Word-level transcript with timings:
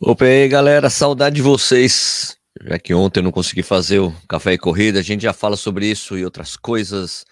Opa, 0.00 0.26
aí, 0.26 0.46
galera, 0.46 0.88
saudade 0.88 1.34
de 1.34 1.42
vocês. 1.42 2.38
Já 2.62 2.78
que 2.78 2.94
ontem 2.94 3.18
eu 3.18 3.24
não 3.24 3.32
consegui 3.32 3.64
fazer 3.64 3.98
o 3.98 4.12
café 4.28 4.52
e 4.52 4.58
corrida, 4.58 5.00
a 5.00 5.02
gente 5.02 5.22
já 5.22 5.32
fala 5.32 5.56
sobre 5.56 5.90
isso 5.90 6.16
e 6.16 6.24
outras 6.24 6.56
coisas. 6.56 7.24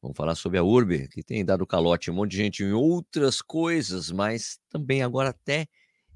Vamos 0.00 0.16
falar 0.16 0.34
sobre 0.34 0.56
a 0.56 0.62
Urb, 0.62 1.08
que 1.08 1.22
tem 1.22 1.44
dado 1.44 1.66
calote 1.66 2.10
um 2.10 2.14
monte 2.14 2.30
de 2.30 2.38
gente 2.38 2.64
em 2.64 2.72
outras 2.72 3.42
coisas, 3.42 4.10
mas 4.10 4.58
também 4.70 5.02
agora 5.02 5.28
até 5.28 5.66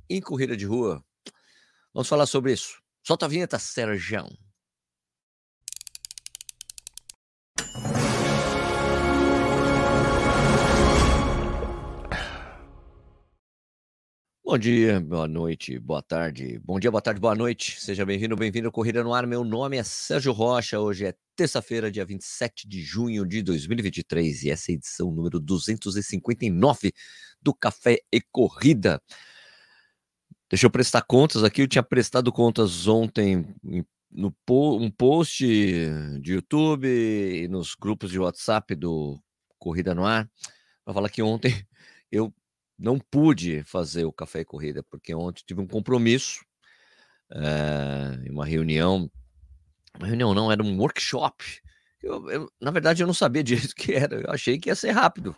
em 0.09 0.23
corrida 0.23 0.57
de 0.57 0.65
rua. 0.65 1.05
Vamos 1.93 2.09
falar 2.09 2.25
sobre 2.25 2.55
isso. 2.55 2.81
Solta 3.07 3.27
a 3.27 3.29
vinheta, 3.29 3.59
Sérgio. 3.59 4.25
Bom 14.51 14.59
dia, 14.59 14.99
boa 14.99 15.29
noite, 15.29 15.79
boa 15.79 16.03
tarde. 16.03 16.59
Bom 16.65 16.81
dia, 16.81 16.91
boa 16.91 17.01
tarde, 17.01 17.21
boa 17.21 17.37
noite. 17.37 17.81
Seja 17.81 18.05
bem-vindo, 18.05 18.35
bem-vindo 18.35 18.67
ao 18.67 18.73
Corrida 18.73 19.05
no 19.05 19.15
Ar. 19.15 19.25
Meu 19.25 19.45
nome 19.45 19.77
é 19.77 19.85
Sérgio 19.85 20.33
Rocha. 20.33 20.81
Hoje 20.81 21.07
é 21.07 21.15
terça-feira, 21.37 21.89
dia 21.89 22.05
27 22.05 22.67
de 22.67 22.83
junho 22.83 23.25
de 23.25 23.43
2023 23.43 24.43
e 24.43 24.51
essa 24.51 24.73
é 24.73 24.73
a 24.73 24.75
edição 24.75 25.13
número 25.13 25.39
259 25.39 26.93
do 27.41 27.55
Café 27.55 28.01
e 28.13 28.21
Corrida. 28.21 29.01
Deixa 30.51 30.67
eu 30.67 30.71
prestar 30.71 31.03
contas 31.03 31.45
aqui. 31.45 31.63
Eu 31.63 31.69
tinha 31.69 31.85
prestado 31.85 32.33
contas 32.33 32.89
ontem 32.89 33.47
no 34.11 34.35
um 34.51 34.91
post 34.91 35.47
de 36.21 36.33
YouTube 36.33 36.89
e 36.89 37.47
nos 37.47 37.77
grupos 37.77 38.11
de 38.11 38.19
WhatsApp 38.19 38.75
do 38.75 39.17
Corrida 39.61 39.95
no 39.95 40.05
Ar. 40.05 40.29
Para 40.85 40.95
falar 40.95 41.09
que 41.09 41.23
ontem 41.23 41.55
eu 42.11 42.35
não 42.81 42.99
pude 42.99 43.63
fazer 43.65 44.07
o 44.07 44.13
café 44.13 44.41
e 44.41 44.45
corrida, 44.45 44.83
porque 44.83 45.15
ontem 45.15 45.45
tive 45.47 45.61
um 45.61 45.67
compromisso, 45.67 46.45
é, 47.31 48.31
uma 48.31 48.47
reunião. 48.47 49.11
Uma 49.99 50.07
reunião 50.07 50.35
não, 50.35 50.51
era 50.51 50.63
um 50.63 50.79
workshop. 50.79 51.45
Eu, 52.03 52.31
eu, 52.31 52.53
na 52.61 52.71
verdade, 52.71 53.03
eu 53.03 53.07
não 53.07 53.13
sabia 53.13 53.45
direito 53.45 53.73
o 53.73 53.75
que 53.75 53.93
era. 53.93 54.21
Eu 54.21 54.31
achei 54.31 54.59
que 54.59 54.71
ia 54.71 54.75
ser 54.75 54.93
rápido. 54.93 55.37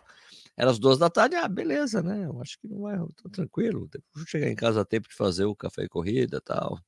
Era 0.55 0.71
as 0.71 0.79
duas 0.79 0.97
da 0.97 1.09
tarde, 1.09 1.35
ah, 1.35 1.47
beleza, 1.47 2.01
né? 2.01 2.25
Eu 2.25 2.39
acho 2.41 2.59
que 2.59 2.67
não 2.67 2.81
vai, 2.81 2.95
tô 3.21 3.29
tranquilo. 3.29 3.89
Vou 4.13 4.25
chegar 4.25 4.47
em 4.49 4.55
casa 4.55 4.81
a 4.81 4.85
tempo 4.85 5.09
de 5.09 5.15
fazer 5.15 5.45
o 5.45 5.55
café 5.55 5.83
e 5.83 5.89
corrida 5.89 6.39
tal. 6.39 6.79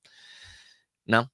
Não, 1.06 1.30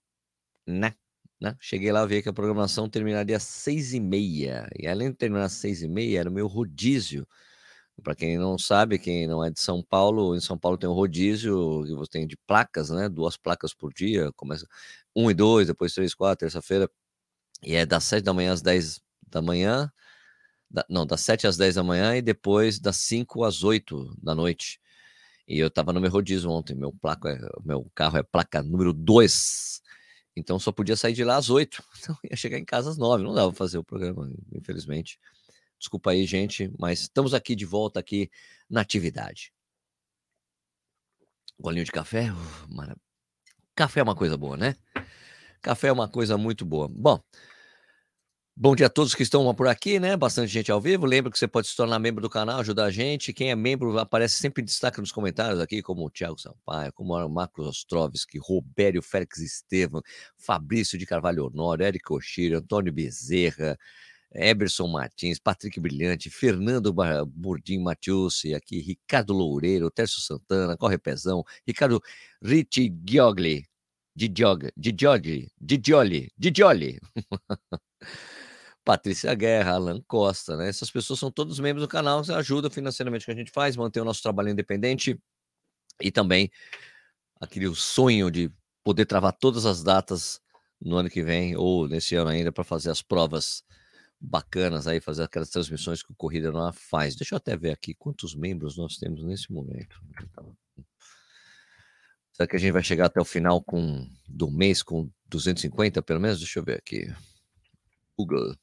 né? 0.66 0.96
Né? 1.40 1.58
Cheguei 1.60 1.92
lá, 1.92 2.06
vi 2.06 2.22
que 2.22 2.30
a 2.30 2.34
programação 2.34 2.88
terminaria 2.90 3.36
às 3.36 3.44
seis 3.44 3.94
e 3.94 4.00
meia. 4.00 4.70
E 4.78 4.88
além 4.88 5.10
de 5.12 5.18
terminar 5.18 5.46
às 5.46 5.54
seis 5.54 5.82
e 5.82 5.88
meia, 5.88 6.20
era 6.20 6.30
o 6.30 6.34
meu 6.34 6.48
rodízio 6.48 7.28
para 8.04 8.16
quem 8.16 8.38
não 8.38 8.58
sabe, 8.58 8.98
quem 9.00 9.28
não 9.28 9.44
é 9.44 9.50
de 9.50 9.62
São 9.62 9.82
Paulo, 9.84 10.36
em 10.36 10.40
São 10.40 10.58
Paulo 10.58 10.78
tem 10.78 10.90
um 10.90 10.94
rodízio 10.94 11.84
que 11.86 11.94
você 11.94 12.12
tem 12.12 12.28
de 12.28 12.38
placas, 12.48 12.90
né? 12.90 13.10
Duas 13.10 13.38
placas 13.38 13.74
por 13.74 13.94
dia, 13.94 14.32
começa 14.34 14.68
um 15.16 15.30
e 15.30 15.34
dois, 15.34 15.68
depois 15.68 15.94
três, 15.94 16.14
quatro, 16.16 16.40
terça-feira, 16.40 16.90
e 17.64 17.76
é 17.76 17.86
das 17.86 18.04
sete 18.06 18.24
da 18.24 18.34
manhã 18.34 18.54
às 18.54 18.62
dez 18.62 19.02
da 19.28 19.42
manhã, 19.42 19.92
da, 20.70 20.86
não, 20.90 21.06
das 21.06 21.22
sete 21.22 21.48
às 21.48 21.58
dez 21.58 21.76
da 21.76 21.84
manhã 21.84 22.16
e 22.18 22.22
depois 22.22 22.80
das 22.80 22.98
cinco 22.98 23.44
às 23.44 23.64
oito 23.64 24.16
da 24.22 24.36
noite. 24.36 24.80
E 25.48 25.60
eu 25.60 25.70
tava 25.70 25.94
no 25.94 26.02
meu 26.02 26.12
rodízio 26.12 26.50
ontem, 26.50 26.76
meu 26.76 26.96
é, 27.28 27.40
meu 27.66 27.92
carro 27.96 28.18
é 28.18 28.24
placa 28.24 28.64
número 28.64 28.94
dois, 28.94 29.82
então 30.36 30.60
só 30.60 30.72
podia 30.72 30.96
sair 30.96 31.14
de 31.14 31.24
lá 31.24 31.38
às 31.38 31.50
oito, 31.50 31.84
então 32.00 32.18
ia 32.24 32.36
chegar 32.36 32.58
em 32.58 32.66
casa 32.66 32.90
às 32.90 32.98
nove, 32.98 33.24
não 33.24 33.34
dava 33.34 33.50
pra 33.50 33.58
fazer 33.58 33.78
o 33.78 33.84
programa, 33.84 34.30
infelizmente. 34.54 35.20
Desculpa 35.82 36.12
aí, 36.12 36.28
gente, 36.28 36.72
mas 36.78 37.02
estamos 37.02 37.34
aqui 37.34 37.56
de 37.56 37.66
volta 37.66 38.00
aqui 38.00 38.30
na 38.70 38.82
atividade. 38.82 39.52
Golinho 41.60 41.84
de 41.84 41.92
café? 41.92 42.32
Uh, 42.32 42.96
café 43.74 44.00
é 44.00 44.04
uma 44.04 44.16
coisa 44.16 44.38
boa, 44.38 44.56
né? 44.56 44.76
Café 45.60 45.88
é 45.88 45.92
uma 45.92 46.08
coisa 46.08 46.38
muito 46.38 46.64
boa. 46.64 46.88
Bom, 46.88 47.20
bom 48.56 48.76
dia 48.76 48.86
a 48.86 48.90
todos 48.92 49.16
que 49.16 49.24
estão 49.24 49.56
por 49.56 49.68
aqui, 49.68 50.00
né? 50.00 50.16
Bastante 50.16 50.52
gente 50.52 50.72
ao 50.72 50.80
vivo. 50.80 51.08
Lembra 51.08 51.32
que 51.32 51.40
você 51.40 51.48
pode 51.48 51.68
se 51.68 51.76
tornar 51.76 51.98
membro 51.98 52.22
do 52.22 52.30
canal, 52.30 52.60
ajudar 52.60 52.86
a 52.86 52.92
gente. 52.92 53.34
Quem 53.34 53.50
é 53.50 53.56
membro 53.56 53.98
aparece 53.98 54.36
sempre 54.36 54.62
em 54.62 54.66
destaque 54.66 55.02
nos 55.02 55.12
comentários 55.12 55.60
aqui, 55.60 55.82
como 55.82 56.06
o 56.06 56.12
Thiago 56.12 56.40
Sampaio, 56.40 56.94
como 56.94 57.16
o 57.16 57.28
Marcos 57.28 57.66
Ostrovski, 57.66 58.38
Robério 58.38 59.02
Félix 59.02 59.40
Estevam, 59.40 60.04
Fabrício 60.38 60.96
de 60.96 61.08
Carvalho 61.08 61.48
Honório, 61.48 61.84
Érico 61.84 62.18
Oshiro, 62.18 62.60
Antônio 62.60 62.94
Bezerra, 62.94 63.80
Eberson 64.34 64.88
Martins, 64.88 65.40
Patrick 65.40 65.80
Brilhante, 65.80 66.30
Fernando 66.30 66.94
Burdim 67.28 67.80
Matiusi, 67.80 68.54
aqui, 68.54 68.80
Ricardo 68.80 69.34
Loureiro, 69.34 69.92
Tércio 69.92 70.22
Santana, 70.22 70.78
Corre 70.78 70.98
Pezão, 70.98 71.44
Ricardo 71.68 72.02
Ricci 72.42 72.94
Giogli, 73.04 73.66
Giogli, 74.16 74.72
Giogli, 74.78 75.52
Giogli, 75.60 76.32
Giogli. 76.40 77.00
Patrícia 78.84 79.34
Guerra, 79.36 79.74
Alan 79.74 80.02
Costa, 80.08 80.58
né? 80.58 80.68
Essas 80.68 80.90
pessoas 80.90 81.20
são 81.20 81.32
todos 81.32 81.60
membros 81.60 81.86
do 81.86 81.88
canal, 81.88 82.22
ajuda 82.32 82.70
financeiramente 82.70 83.26
que 83.26 83.32
a 83.32 83.36
gente 83.36 83.52
faz, 83.52 83.76
manter 83.76 84.02
o 84.02 84.06
nosso 84.06 84.24
trabalho 84.24 84.50
independente 84.50 85.20
e 86.02 86.12
também 86.12 86.52
aquele 87.40 87.74
sonho 87.76 88.32
de 88.32 88.52
poder 88.84 89.06
travar 89.06 89.34
todas 89.34 89.66
as 89.66 89.84
datas 89.84 90.42
no 90.80 90.98
ano 90.98 91.10
que 91.10 91.22
vem 91.22 91.56
ou 91.56 91.88
nesse 91.88 92.16
ano 92.16 92.32
ainda 92.32 92.52
para 92.52 92.64
fazer 92.64 92.90
as 92.90 93.02
provas 93.04 93.64
bacanas 94.22 94.88
aí, 94.88 95.02
fazer 95.02 95.24
aquelas 95.24 95.50
transmissões 95.50 96.04
que 96.04 96.12
o 96.12 96.16
Corrida 96.16 96.52
não 96.52 96.72
faz. 96.72 97.16
Deixa 97.16 97.34
eu 97.34 97.38
até 97.38 97.58
ver 97.58 97.72
aqui 97.72 97.94
quantos 97.94 98.36
membros 98.36 98.78
nós 98.78 98.98
temos 98.98 99.24
nesse 99.24 99.52
momento. 99.52 100.00
Será 102.32 102.48
que 102.48 102.56
a 102.56 102.60
gente 102.60 102.72
vai 102.72 102.84
chegar 102.84 103.08
até 103.08 103.20
o 103.20 103.26
final 103.26 103.62
com, 103.62 104.08
do 104.28 104.50
mês 104.50 104.84
com 104.84 105.10
250 105.28 106.02
pelo 106.04 106.20
menos? 106.20 106.40
Deixa 106.40 106.60
eu 106.60 106.64
ver 106.64 106.78
aqui. 106.78 107.12
Google, 108.18 108.56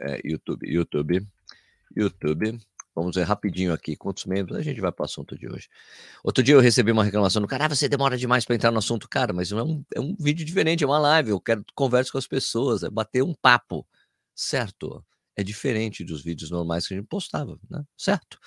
é, 0.00 0.20
YouTube, 0.22 0.68
YouTube, 0.68 1.26
YouTube. 1.96 2.58
Vamos 2.94 3.14
ver 3.14 3.24
rapidinho 3.24 3.72
aqui 3.72 3.94
quantos 3.94 4.24
membros 4.24 4.56
a 4.56 4.62
gente 4.62 4.80
vai 4.80 4.90
para 4.90 5.02
o 5.02 5.06
assunto 5.06 5.36
de 5.38 5.48
hoje. 5.48 5.68
Outro 6.24 6.42
dia 6.42 6.54
eu 6.54 6.60
recebi 6.60 6.92
uma 6.92 7.04
reclamação 7.04 7.42
do 7.42 7.48
cara, 7.48 7.66
ah, 7.66 7.68
você 7.68 7.88
demora 7.88 8.16
demais 8.16 8.44
para 8.44 8.54
entrar 8.56 8.70
no 8.70 8.78
assunto, 8.78 9.06
cara, 9.06 9.34
mas 9.34 9.50
não 9.50 9.58
é 9.58 9.62
um, 9.62 9.84
é 9.94 10.00
um 10.00 10.16
vídeo 10.18 10.46
diferente, 10.46 10.82
é 10.82 10.86
uma 10.86 10.98
live, 10.98 11.30
eu 11.30 11.40
quero 11.40 11.62
conversa 11.74 12.10
com 12.10 12.16
as 12.16 12.26
pessoas, 12.26 12.82
é 12.82 12.88
bater 12.88 13.22
um 13.22 13.34
papo 13.34 13.86
certo? 14.36 15.04
É 15.34 15.42
diferente 15.42 16.04
dos 16.04 16.22
vídeos 16.22 16.50
normais 16.50 16.86
que 16.86 16.94
a 16.94 16.96
gente 16.98 17.08
postava, 17.08 17.58
né? 17.68 17.82
Certo? 17.96 18.38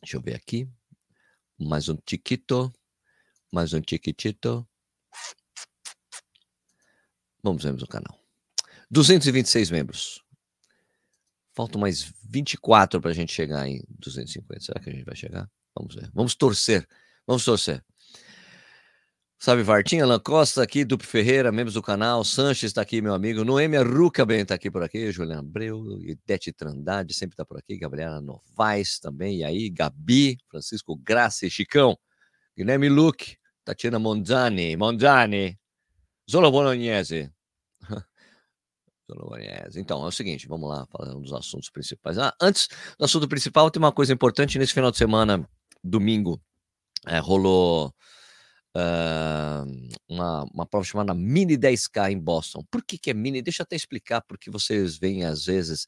Deixa 0.00 0.16
eu 0.16 0.22
ver 0.22 0.34
aqui. 0.34 0.70
Mais 1.58 1.88
um 1.88 1.96
tiquito. 1.96 2.72
Mais 3.52 3.72
um 3.72 3.80
tiquitito. 3.80 4.66
Vamos 7.42 7.62
ver 7.62 7.82
o 7.82 7.86
canal. 7.86 8.20
226 8.90 9.70
membros. 9.70 10.22
Faltam 11.54 11.80
mais 11.80 12.12
24 12.28 13.00
para 13.00 13.10
a 13.10 13.14
gente 13.14 13.32
chegar 13.32 13.66
em 13.68 13.82
250. 13.88 14.60
Será 14.60 14.80
que 14.80 14.90
a 14.90 14.92
gente 14.92 15.04
vai 15.04 15.16
chegar? 15.16 15.50
Vamos 15.74 15.94
ver. 15.94 16.10
Vamos 16.12 16.34
torcer. 16.34 16.86
Vamos 17.26 17.44
torcer. 17.44 17.84
Sabe, 19.38 19.62
Vartinha, 19.62 20.02
Alan 20.04 20.18
Costa 20.18 20.62
aqui, 20.62 20.82
Dupe 20.82 21.04
Ferreira, 21.04 21.52
membros 21.52 21.74
do 21.74 21.82
canal, 21.82 22.24
Sanches 22.24 22.70
está 22.70 22.80
aqui, 22.80 23.02
meu 23.02 23.12
amigo, 23.12 23.44
Noêmia 23.44 23.82
Rucaben 23.82 24.40
está 24.40 24.54
aqui 24.54 24.70
por 24.70 24.82
aqui, 24.82 25.12
Juliana 25.12 25.40
Abreu, 25.40 26.00
Idete 26.00 26.52
Trandade 26.52 27.12
sempre 27.12 27.34
está 27.34 27.44
por 27.44 27.58
aqui, 27.58 27.76
Gabriela 27.76 28.20
Novaes 28.20 28.98
também, 28.98 29.40
e 29.40 29.44
aí, 29.44 29.68
Gabi, 29.68 30.38
Francisco 30.50 30.96
Graça, 30.96 31.48
Chicão, 31.50 31.96
Guilherme 32.56 32.88
Luque, 32.88 33.36
Tatiana 33.62 33.98
Monzani, 33.98 34.74
Monzani, 34.74 35.58
Zola 36.28 36.50
Bolognese. 36.50 37.30
Zola 39.06 39.22
Bolognese. 39.22 39.78
Então, 39.78 40.02
é 40.02 40.08
o 40.08 40.12
seguinte, 40.12 40.48
vamos 40.48 40.68
lá, 40.68 40.86
falando 40.86 41.20
dos 41.20 41.34
assuntos 41.34 41.68
principais. 41.68 42.16
Ah, 42.16 42.34
antes 42.40 42.68
do 42.98 43.04
assunto 43.04 43.28
principal, 43.28 43.70
tem 43.70 43.82
uma 43.82 43.92
coisa 43.92 44.14
importante, 44.14 44.58
nesse 44.58 44.72
final 44.72 44.90
de 44.90 44.96
semana, 44.96 45.46
domingo, 45.84 46.40
é, 47.06 47.18
rolou 47.18 47.94
uh, 48.76 49.88
uma, 50.08 50.44
uma 50.52 50.66
prova 50.66 50.84
chamada 50.84 51.14
Mini 51.14 51.56
10K 51.56 52.12
em 52.12 52.18
Boston. 52.18 52.62
Por 52.70 52.84
que, 52.84 52.98
que 52.98 53.10
é 53.10 53.14
Mini? 53.14 53.42
Deixa 53.42 53.62
eu 53.62 53.64
até 53.64 53.76
explicar, 53.76 54.20
porque 54.22 54.50
vocês 54.50 54.98
veem 54.98 55.24
às 55.24 55.46
vezes 55.46 55.86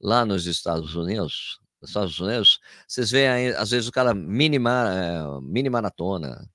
lá 0.00 0.24
nos 0.26 0.46
Estados 0.46 0.94
Unidos, 0.94 1.60
Estados 1.82 2.18
Unidos, 2.18 2.60
vocês 2.88 3.10
veem 3.10 3.48
às 3.50 3.70
vezes 3.70 3.88
o 3.88 3.92
cara 3.92 4.12
mini, 4.14 4.58
uh, 4.58 5.40
mini 5.40 5.70
maratona, 5.70 6.48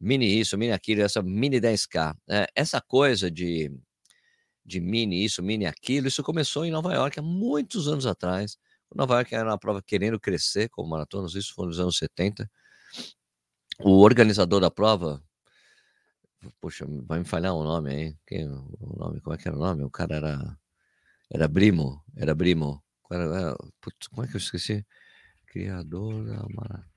mini 0.00 0.38
isso, 0.38 0.58
mini 0.58 0.72
aquilo, 0.72 1.02
essa 1.02 1.22
mini 1.22 1.60
10K. 1.60 2.14
É, 2.28 2.46
essa 2.54 2.80
coisa 2.80 3.30
de, 3.30 3.72
de 4.64 4.80
mini 4.80 5.24
isso, 5.24 5.42
mini 5.42 5.66
aquilo, 5.66 6.08
isso 6.08 6.22
começou 6.22 6.64
em 6.64 6.70
Nova 6.70 6.92
York 6.94 7.18
há 7.18 7.22
muitos 7.22 7.88
anos 7.88 8.06
atrás. 8.06 8.58
Nova 8.94 9.16
York 9.16 9.34
era 9.34 9.50
uma 9.50 9.58
prova 9.58 9.82
querendo 9.82 10.18
crescer 10.18 10.68
como 10.70 10.88
maratonas, 10.88 11.34
isso 11.34 11.54
foi 11.54 11.66
nos 11.66 11.78
anos 11.80 11.98
70. 11.98 12.50
O 13.80 14.02
organizador 14.02 14.60
da 14.60 14.70
prova, 14.70 15.22
poxa, 16.60 16.84
vai 17.06 17.20
me 17.20 17.24
falhar 17.24 17.54
o 17.54 17.62
nome 17.62 17.90
aí. 17.90 18.16
Quem, 18.26 18.48
o 18.48 18.96
nome, 18.96 19.20
como 19.20 19.34
é 19.34 19.38
que 19.38 19.46
era 19.46 19.56
o 19.56 19.60
nome? 19.60 19.84
O 19.84 19.90
cara 19.90 20.16
era, 20.16 20.58
era 21.30 21.48
Brimo, 21.48 22.02
era 22.16 22.34
Brimo. 22.34 22.82
Era, 23.10 23.24
era, 23.24 23.56
putz, 23.80 24.08
como 24.08 24.24
é 24.24 24.28
que 24.28 24.34
eu 24.34 24.38
esqueci? 24.38 24.84
Criador 25.46 26.24
da 26.24 26.44
maratona. 26.50 26.88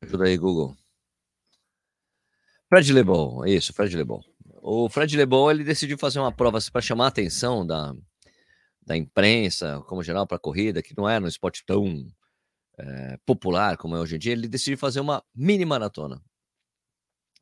Ajuda 0.00 0.24
aí, 0.26 0.36
Google. 0.36 0.76
Fred 2.68 2.92
Lebon, 2.92 3.44
isso, 3.46 3.72
Fred 3.72 3.96
Lebon. 3.96 4.22
O 4.62 4.88
Fred 4.88 5.16
Lebon 5.16 5.50
ele 5.50 5.64
decidiu 5.64 5.98
fazer 5.98 6.20
uma 6.20 6.30
prova 6.30 6.58
para 6.70 6.82
chamar 6.82 7.06
a 7.06 7.08
atenção 7.08 7.66
da, 7.66 7.94
da 8.86 8.96
imprensa, 8.96 9.82
como 9.86 10.02
geral, 10.02 10.26
para 10.26 10.36
a 10.36 10.40
corrida, 10.40 10.82
que 10.82 10.96
não 10.96 11.08
era 11.08 11.24
um 11.24 11.28
esporte 11.28 11.64
tão 11.66 12.06
é, 12.78 13.18
popular 13.26 13.76
como 13.76 13.96
é 13.96 14.00
hoje 14.00 14.16
em 14.16 14.18
dia. 14.18 14.32
Ele 14.32 14.48
decidiu 14.48 14.78
fazer 14.78 15.00
uma 15.00 15.22
mini 15.34 15.64
maratona 15.64 16.22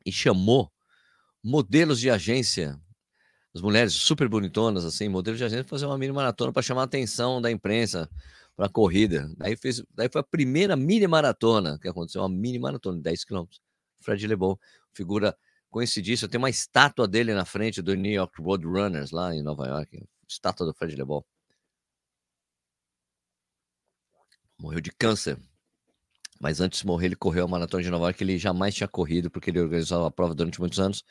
e 0.04 0.10
chamou 0.10 0.72
modelos 1.42 2.00
de 2.00 2.10
agência, 2.10 2.80
as 3.54 3.60
mulheres 3.60 3.94
super 3.94 4.28
bonitonas, 4.28 4.84
assim, 4.84 5.08
modelos 5.08 5.38
de 5.38 5.44
agência, 5.44 5.64
fazer 5.64 5.86
uma 5.86 5.98
mini 5.98 6.12
maratona 6.12 6.52
para 6.52 6.62
chamar 6.62 6.82
a 6.82 6.84
atenção 6.84 7.40
da 7.40 7.50
imprensa 7.50 8.08
para 8.56 8.66
a 8.66 8.70
corrida. 8.70 9.30
Daí, 9.36 9.56
fez, 9.56 9.82
daí 9.94 10.08
foi 10.10 10.20
a 10.20 10.24
primeira 10.24 10.74
mini 10.76 11.06
maratona 11.06 11.78
que 11.78 11.88
aconteceu, 11.88 12.22
uma 12.22 12.28
mini 12.28 12.58
maratona 12.58 12.96
de 12.96 13.02
10 13.02 13.24
quilômetros. 13.24 13.60
Fred 14.00 14.26
Lebon, 14.26 14.56
figura 14.92 15.36
conhecidíssima, 15.70 16.28
tem 16.28 16.38
uma 16.38 16.50
estátua 16.50 17.06
dele 17.06 17.34
na 17.34 17.44
frente 17.44 17.82
do 17.82 17.94
New 17.94 18.12
York 18.12 18.40
Road 18.40 18.64
Runners, 18.64 19.10
lá 19.10 19.34
em 19.34 19.42
Nova 19.42 19.66
York, 19.66 20.06
estátua 20.28 20.66
do 20.66 20.74
Fred 20.74 20.94
Lebon. 20.96 21.22
Morreu 24.58 24.80
de 24.80 24.90
câncer. 24.90 25.38
Mas 26.40 26.60
antes 26.60 26.80
de 26.80 26.86
morrer, 26.86 27.06
ele 27.06 27.16
correu 27.16 27.44
a 27.44 27.48
maratona 27.48 27.82
de 27.82 27.90
Nova 27.90 28.06
York, 28.06 28.22
ele 28.22 28.38
jamais 28.38 28.74
tinha 28.74 28.88
corrido, 28.88 29.30
porque 29.30 29.50
ele 29.50 29.60
organizou 29.60 30.04
a 30.04 30.10
prova 30.10 30.34
durante 30.34 30.60
muitos 30.60 30.78
anos. 30.78 31.04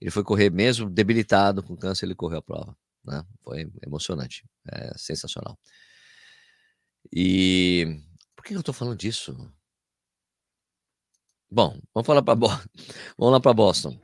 Ele 0.00 0.10
foi 0.10 0.22
correr 0.22 0.50
mesmo 0.50 0.88
debilitado 0.88 1.62
com 1.62 1.76
câncer, 1.76 2.06
ele 2.06 2.14
correu 2.14 2.38
a 2.38 2.42
prova. 2.42 2.76
Né? 3.04 3.24
Foi 3.42 3.70
emocionante, 3.84 4.44
é 4.70 4.92
sensacional. 4.96 5.58
E 7.12 8.00
por 8.36 8.44
que 8.44 8.54
eu 8.54 8.60
estou 8.60 8.74
falando 8.74 8.96
disso? 8.96 9.36
Bom, 11.50 11.78
vamos 11.92 12.06
falar 12.06 12.22
para 12.22 12.34
Bo... 12.34 12.48
vamos 13.18 13.32
lá 13.32 13.40
para 13.40 13.52
Boston. 13.52 13.98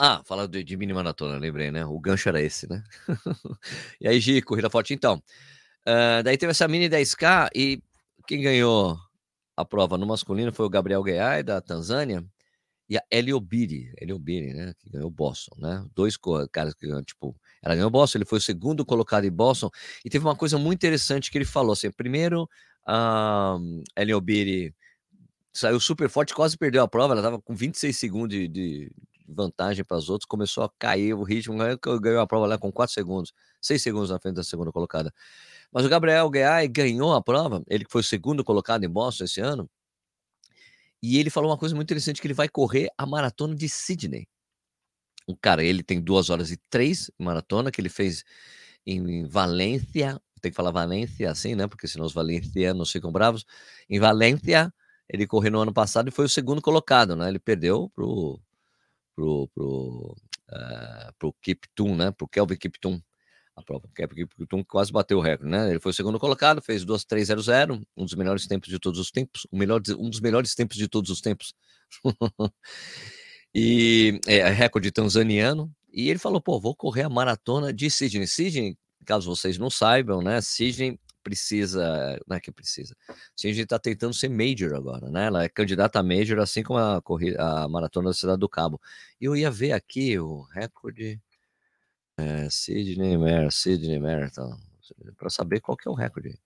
Ah, 0.00 0.22
fala 0.24 0.48
de, 0.48 0.64
de 0.64 0.76
mini 0.76 0.92
maratona, 0.92 1.38
lembrei, 1.38 1.70
né? 1.70 1.84
O 1.84 2.00
gancho 2.00 2.28
era 2.28 2.42
esse, 2.42 2.68
né? 2.68 2.82
e 4.00 4.08
aí, 4.08 4.18
Gi, 4.18 4.42
corrida 4.42 4.68
forte. 4.68 4.92
Então, 4.92 5.22
uh, 5.88 6.22
daí 6.22 6.36
teve 6.36 6.50
essa 6.50 6.68
mini 6.68 6.88
10K 6.88 7.48
e 7.54 7.82
quem 8.26 8.42
ganhou 8.42 8.98
a 9.56 9.64
prova 9.64 9.96
no 9.98 10.06
masculino 10.06 10.52
foi 10.52 10.66
o 10.66 10.70
Gabriel 10.70 11.02
Guiai, 11.02 11.42
da 11.42 11.60
Tanzânia, 11.60 12.24
e 12.88 12.96
a 12.96 13.02
Eliobiri, 13.10 13.92
Eliobiri, 14.00 14.54
né? 14.54 14.72
Que 14.78 14.90
ganhou 14.90 15.10
Boston, 15.10 15.56
né? 15.58 15.84
Dois 15.94 16.16
caras 16.52 16.74
que 16.74 16.86
ganhou, 16.86 17.02
tipo, 17.02 17.36
ela 17.62 17.74
ganhou 17.74 17.90
Boston, 17.90 18.18
ele 18.18 18.24
foi 18.24 18.38
o 18.38 18.42
segundo 18.42 18.84
colocado 18.84 19.24
em 19.24 19.30
Boston, 19.30 19.70
e 20.04 20.08
teve 20.08 20.24
uma 20.24 20.36
coisa 20.36 20.56
muito 20.58 20.78
interessante 20.78 21.30
que 21.30 21.36
ele 21.38 21.44
falou, 21.44 21.72
assim, 21.72 21.90
primeiro, 21.90 22.48
a 22.86 23.58
Eliobiri 23.96 24.74
saiu 25.52 25.80
super 25.80 26.08
forte, 26.08 26.34
quase 26.34 26.56
perdeu 26.56 26.82
a 26.82 26.88
prova. 26.88 27.14
Ela 27.14 27.20
estava 27.20 27.40
com 27.40 27.54
26 27.54 27.96
segundos 27.96 28.30
de, 28.30 28.48
de 28.48 28.92
vantagem 29.28 29.84
para 29.84 29.96
os 29.96 30.08
outros, 30.08 30.26
começou 30.26 30.64
a 30.64 30.70
cair 30.78 31.14
o 31.14 31.22
ritmo, 31.22 31.56
ganhou 32.00 32.20
a 32.20 32.26
prova 32.26 32.46
lá 32.46 32.56
com 32.56 32.72
4 32.72 32.94
segundos, 32.94 33.32
6 33.60 33.82
segundos 33.82 34.10
na 34.10 34.18
frente 34.18 34.36
da 34.36 34.44
segunda 34.44 34.72
colocada. 34.72 35.12
Mas 35.72 35.84
o 35.84 35.88
Gabriel 35.88 36.30
Guiai 36.30 36.68
ganhou 36.68 37.14
a 37.14 37.22
prova, 37.22 37.62
ele 37.68 37.84
que 37.84 37.92
foi 37.92 38.00
o 38.00 38.04
segundo 38.04 38.44
colocado 38.44 38.84
em 38.84 38.88
Boston 38.88 39.24
esse 39.24 39.40
ano, 39.40 39.68
e 41.02 41.18
ele 41.18 41.30
falou 41.30 41.50
uma 41.50 41.58
coisa 41.58 41.74
muito 41.74 41.86
interessante, 41.88 42.20
que 42.20 42.26
ele 42.26 42.34
vai 42.34 42.48
correr 42.48 42.88
a 42.98 43.06
maratona 43.06 43.54
de 43.54 43.68
Sydney. 43.68 44.26
O 45.26 45.36
cara, 45.36 45.62
ele 45.62 45.82
tem 45.82 46.00
2 46.00 46.30
horas 46.30 46.50
e 46.50 46.56
3 46.70 47.10
maratona, 47.18 47.70
que 47.70 47.80
ele 47.80 47.88
fez 47.90 48.24
em 48.86 49.26
Valência, 49.26 50.20
tem 50.40 50.50
que 50.50 50.56
falar 50.56 50.70
Valência 50.70 51.30
assim, 51.30 51.54
né, 51.54 51.66
porque 51.68 51.86
senão 51.88 52.06
os 52.06 52.14
valencianos 52.14 52.90
ficam 52.92 53.12
bravos, 53.12 53.44
em 53.90 54.00
Valência, 54.00 54.72
ele 55.08 55.26
correu 55.26 55.52
no 55.52 55.60
ano 55.60 55.72
passado 55.74 56.08
e 56.08 56.12
foi 56.12 56.26
o 56.26 56.28
segundo 56.28 56.62
colocado, 56.62 57.16
né? 57.16 57.28
Ele 57.28 57.38
perdeu 57.38 57.90
pro 57.90 58.40
pro 59.16 59.48
pro, 59.54 60.16
uh, 60.52 61.14
pro 61.18 61.32
Kiptum, 61.42 61.96
né? 61.96 62.10
Pro 62.12 62.28
Kelvin 62.28 62.56
Kiptum. 62.56 63.00
A 63.58 63.62
prova, 63.62 63.88
Kelvin 63.92 64.26
Kiptum 64.26 64.62
quase 64.62 64.92
bateu 64.92 65.18
o 65.18 65.20
recorde, 65.20 65.50
né? 65.50 65.70
Ele 65.70 65.80
foi 65.80 65.90
o 65.90 65.94
segundo 65.94 66.18
colocado, 66.18 66.62
fez 66.62 66.84
2:3:00, 66.84 67.82
um 67.96 68.04
dos 68.04 68.14
melhores 68.14 68.46
tempos 68.46 68.68
de 68.68 68.78
todos 68.78 69.00
os 69.00 69.10
tempos, 69.10 69.46
o 69.50 69.56
melhor, 69.58 69.82
um 69.98 70.08
dos 70.08 70.20
melhores 70.20 70.54
tempos 70.54 70.76
de 70.76 70.86
todos 70.86 71.10
os 71.10 71.20
tempos. 71.20 71.54
e 73.52 74.20
é, 74.28 74.36
é 74.38 74.48
recorde 74.50 74.92
tanzaniano. 74.92 75.72
E 75.92 76.08
ele 76.08 76.20
falou: 76.20 76.40
pô, 76.40 76.60
vou 76.60 76.74
correr 76.76 77.02
a 77.02 77.08
maratona 77.08 77.72
de 77.72 77.90
Sydney. 77.90 78.28
Sydney, 78.28 78.78
caso 79.04 79.28
vocês 79.28 79.58
não 79.58 79.70
saibam, 79.70 80.22
né? 80.22 80.40
Sydney 80.40 80.96
precisa, 81.28 82.20
não 82.26 82.36
é 82.36 82.40
que 82.40 82.52
precisa. 82.52 82.94
Gente 83.36 83.60
está 83.60 83.78
tentando 83.78 84.14
ser 84.14 84.28
major 84.28 84.74
agora, 84.74 85.10
né? 85.10 85.26
Ela 85.26 85.44
é 85.44 85.48
candidata 85.48 85.98
a 85.98 86.02
major, 86.02 86.38
assim 86.38 86.62
como 86.62 86.78
a, 86.78 87.02
corrida, 87.02 87.42
a 87.42 87.68
maratona 87.68 88.10
da 88.10 88.14
Cidade 88.14 88.38
do 88.38 88.48
Cabo. 88.48 88.80
E 89.20 89.24
eu 89.24 89.36
ia 89.36 89.50
ver 89.50 89.72
aqui 89.72 90.18
o 90.18 90.42
recorde 90.42 91.20
é, 92.18 92.50
Sydney 92.50 93.16
Mer, 93.16 93.50
Sydney 93.52 93.98
Marathon, 93.98 94.56
para 95.16 95.30
saber 95.30 95.60
qual 95.60 95.76
que 95.76 95.88
é 95.88 95.90
o 95.90 95.94
recorde. 95.94 96.38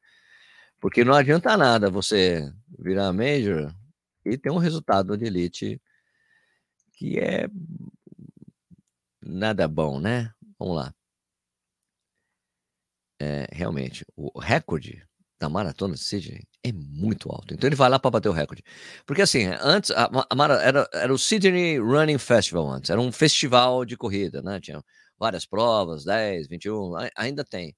Porque 0.81 1.05
não 1.05 1.15
adianta 1.15 1.57
nada 1.57 1.91
você 1.91 2.53
virar 2.79 3.13
major 3.13 3.75
e 4.25 4.37
ter 4.37 4.51
um 4.51 4.59
resultado 4.59 5.17
de 5.17 5.25
elite 5.25 5.81
que 6.95 7.19
é 7.19 7.49
nada 9.21 9.67
bom, 9.67 9.99
né? 10.01 10.33
Vamos 10.59 10.77
lá 10.77 10.95
é, 13.23 13.47
realmente, 13.53 14.05
o 14.17 14.37
recorde 14.41 15.01
da 15.39 15.49
maratona 15.49 15.95
de 15.95 16.01
Sydney 16.01 16.43
é 16.65 16.73
muito 16.73 17.31
alto. 17.31 17.55
Então 17.55 17.69
ele 17.69 17.77
vai 17.77 17.89
lá 17.89 17.99
para 17.99 18.11
bater 18.11 18.29
o 18.29 18.33
recorde. 18.33 18.65
Porque 19.07 19.23
assim, 19.23 19.47
antes, 19.61 19.93
a, 19.93 20.07
a, 20.07 20.63
era, 20.63 20.89
era 20.93 21.15
o 21.15 21.19
Sydney 21.19 21.79
Running 21.79 22.19
Festival 22.19 22.69
antes, 22.69 22.91
era 22.91 23.01
um 23.01 23.13
festival 23.13 23.85
de 23.85 23.97
corrida, 23.97 24.43
né? 24.43 24.61
Tinha 24.61 24.83
várias 25.23 25.47
provas, 25.47 26.05
10, 26.05 26.49
21, 26.49 26.95
ainda 27.17 27.45
tem. 27.45 27.77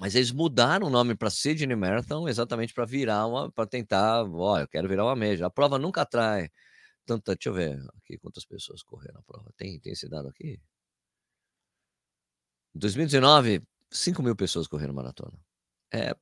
Mas 0.00 0.14
eles 0.14 0.30
mudaram 0.32 0.86
o 0.86 0.90
nome 0.90 1.14
para 1.14 1.28
Sydney 1.28 1.76
Marathon 1.76 2.28
exatamente 2.28 2.72
para 2.72 2.86
virar 2.86 3.26
uma, 3.26 3.50
para 3.52 3.66
tentar, 3.66 4.24
ó, 4.24 4.58
eu 4.58 4.68
quero 4.68 4.88
virar 4.88 5.04
uma 5.04 5.16
média. 5.16 5.44
A 5.46 5.50
prova 5.50 5.78
nunca 5.78 6.02
atrai 6.02 6.50
tanta, 7.04 7.34
deixa 7.34 7.50
eu 7.50 7.54
ver 7.54 7.78
aqui 7.96 8.16
quantas 8.18 8.44
pessoas 8.46 8.82
correram 8.82 9.20
a 9.20 9.22
prova. 9.22 9.52
Tem, 9.56 9.78
tem 9.80 9.92
esse 9.92 10.08
dado 10.08 10.28
aqui? 10.28 10.58
2019, 12.74 13.62
5 13.90 14.22
mil 14.22 14.36
pessoas 14.36 14.66
correram 14.66 14.94
maratona. 14.94 15.38
É 15.92 16.14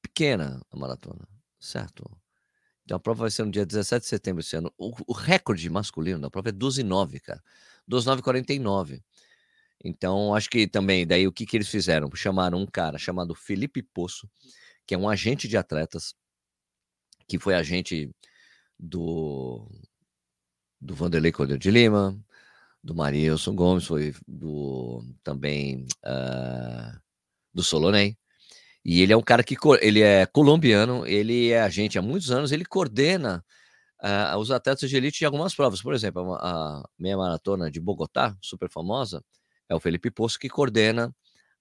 pequena 0.00 0.62
a 0.70 0.76
maratona, 0.78 1.28
certo? 1.60 2.04
Então 2.84 2.96
a 2.96 3.00
prova 3.00 3.22
vai 3.22 3.30
ser 3.30 3.44
no 3.44 3.50
dia 3.50 3.66
17 3.66 4.02
de 4.02 4.08
setembro 4.08 4.40
esse 4.40 4.56
ano. 4.56 4.72
O, 4.78 4.94
o 5.08 5.12
recorde 5.12 5.68
masculino 5.68 6.20
da 6.20 6.30
prova 6.30 6.50
é 6.50 6.52
12,9, 6.52 7.20
cara. 7.20 7.42
12,949. 7.88 9.02
Então, 9.84 10.34
acho 10.34 10.48
que 10.50 10.66
também, 10.66 11.06
daí 11.06 11.26
o 11.26 11.32
que, 11.32 11.46
que 11.46 11.56
eles 11.56 11.68
fizeram? 11.68 12.10
Chamaram 12.14 12.58
um 12.58 12.66
cara 12.66 12.98
chamado 12.98 13.34
Felipe 13.34 13.82
Poço, 13.82 14.28
que 14.86 14.94
é 14.94 14.98
um 14.98 15.08
agente 15.08 15.46
de 15.48 15.56
atletas, 15.56 16.14
que 17.28 17.38
foi 17.38 17.54
agente 17.54 18.10
do, 18.78 19.68
do 20.80 20.94
Vanderlei 20.94 21.32
Cordeiro 21.32 21.60
de 21.60 21.70
Lima, 21.70 22.18
do 22.82 22.94
Marilson 22.94 23.54
Gomes, 23.54 23.84
foi 23.86 24.14
do 24.26 25.04
também 25.22 25.86
uh, 26.04 26.98
do 27.52 27.62
Solonei. 27.62 28.16
E 28.84 29.02
ele 29.02 29.12
é 29.12 29.16
um 29.16 29.22
cara 29.22 29.42
que 29.42 29.56
ele 29.80 30.00
é 30.00 30.26
colombiano, 30.26 31.04
ele 31.06 31.50
é 31.50 31.60
agente 31.60 31.98
há 31.98 32.02
muitos 32.02 32.30
anos, 32.30 32.52
ele 32.52 32.64
coordena 32.64 33.44
uh, 34.00 34.38
os 34.38 34.52
atletas 34.52 34.88
de 34.88 34.96
elite 34.96 35.18
de 35.18 35.24
algumas 35.24 35.54
provas. 35.54 35.82
Por 35.82 35.92
exemplo, 35.92 36.34
a, 36.34 36.78
a 36.78 36.88
meia 36.96 37.16
maratona 37.16 37.68
de 37.68 37.80
Bogotá, 37.80 38.36
super 38.40 38.70
famosa, 38.70 39.24
é 39.68 39.74
o 39.74 39.80
Felipe 39.80 40.10
Poço 40.10 40.38
que 40.38 40.48
coordena 40.48 41.14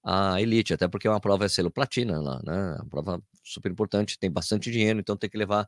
a 0.03 0.41
elite, 0.41 0.73
até 0.73 0.87
porque 0.87 1.07
é 1.07 1.11
uma 1.11 1.19
prova 1.19 1.45
é 1.45 1.49
selo 1.49 1.71
platina 1.71 2.19
lá, 2.21 2.39
né? 2.43 2.75
Uma 2.81 2.89
prova 2.89 3.23
super 3.43 3.71
importante, 3.71 4.19
tem 4.19 4.31
bastante 4.31 4.71
dinheiro, 4.71 4.99
então 4.99 5.17
tem 5.17 5.29
que 5.29 5.37
levar 5.37 5.67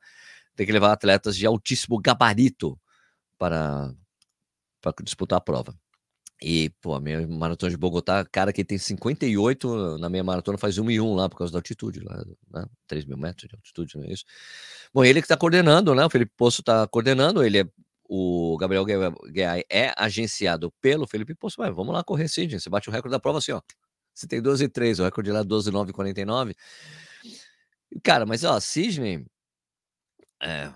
tem 0.56 0.66
que 0.66 0.72
levar 0.72 0.94
atletas 0.94 1.38
de 1.38 1.46
altíssimo 1.46 2.00
gabarito 2.00 2.80
para 3.40 3.94
para 4.82 4.94
disputar 5.04 5.38
a 5.40 5.42
prova. 5.42 5.76
E, 6.42 6.70
pô, 6.82 6.94
a 6.94 7.02
minha 7.02 7.28
maratona 7.28 7.72
de 7.72 7.78
Bogotá, 7.78 8.24
cara 8.26 8.54
que 8.54 8.64
tem 8.64 8.78
58 8.78 9.98
na 9.98 10.08
minha 10.10 10.24
maratona 10.24 10.58
faz 10.58 10.78
1 10.78 10.92
e 10.92 11.02
1 11.02 11.16
lá 11.16 11.28
por 11.28 11.38
causa 11.38 11.52
da 11.52 11.58
altitude, 11.60 12.00
lá, 12.02 12.24
né? 12.54 12.66
3 12.88 13.06
mil 13.06 13.18
metros 13.18 13.50
de 13.50 13.56
altitude, 13.56 13.98
não 13.98 14.04
é 14.06 14.14
isso? 14.14 14.24
Bom, 14.94 15.04
ele 15.04 15.20
que 15.22 15.26
está 15.26 15.36
coordenando, 15.38 15.96
né? 15.96 16.06
O 16.06 16.10
Felipe 16.10 16.34
Poço 16.38 16.62
está 16.62 16.88
coordenando, 16.88 17.44
ele 17.44 17.62
é 17.62 17.66
o 18.08 18.58
Gabriel 18.58 18.86
Guiai 18.86 19.64
é 19.70 19.94
agenciado 19.98 20.72
pelo 20.82 21.08
Felipe 21.08 21.36
Poço, 21.36 21.58
mas 21.60 21.76
vamos 21.76 21.94
lá 21.94 22.04
correr 22.04 22.28
sim, 22.28 22.50
gente. 22.50 22.62
Você 22.62 22.70
bate 22.70 22.90
o 22.90 22.92
recorde 22.92 23.12
da 23.12 23.20
prova 23.20 23.40
assim, 23.40 23.52
ó. 23.52 23.62
Você 24.14 24.28
tem 24.28 24.42
12 24.42 24.66
e 24.66 24.70
3, 24.70 25.00
o 25.00 25.04
recorde 25.04 25.32
lá 25.32 25.40
é 25.42 25.44
12 25.44 25.72
9 25.72 25.94
49. 25.94 26.56
Cara, 28.04 28.26
mas 28.26 28.44
ó, 28.44 28.60
Sidney 28.60 29.26
é, 30.42 30.72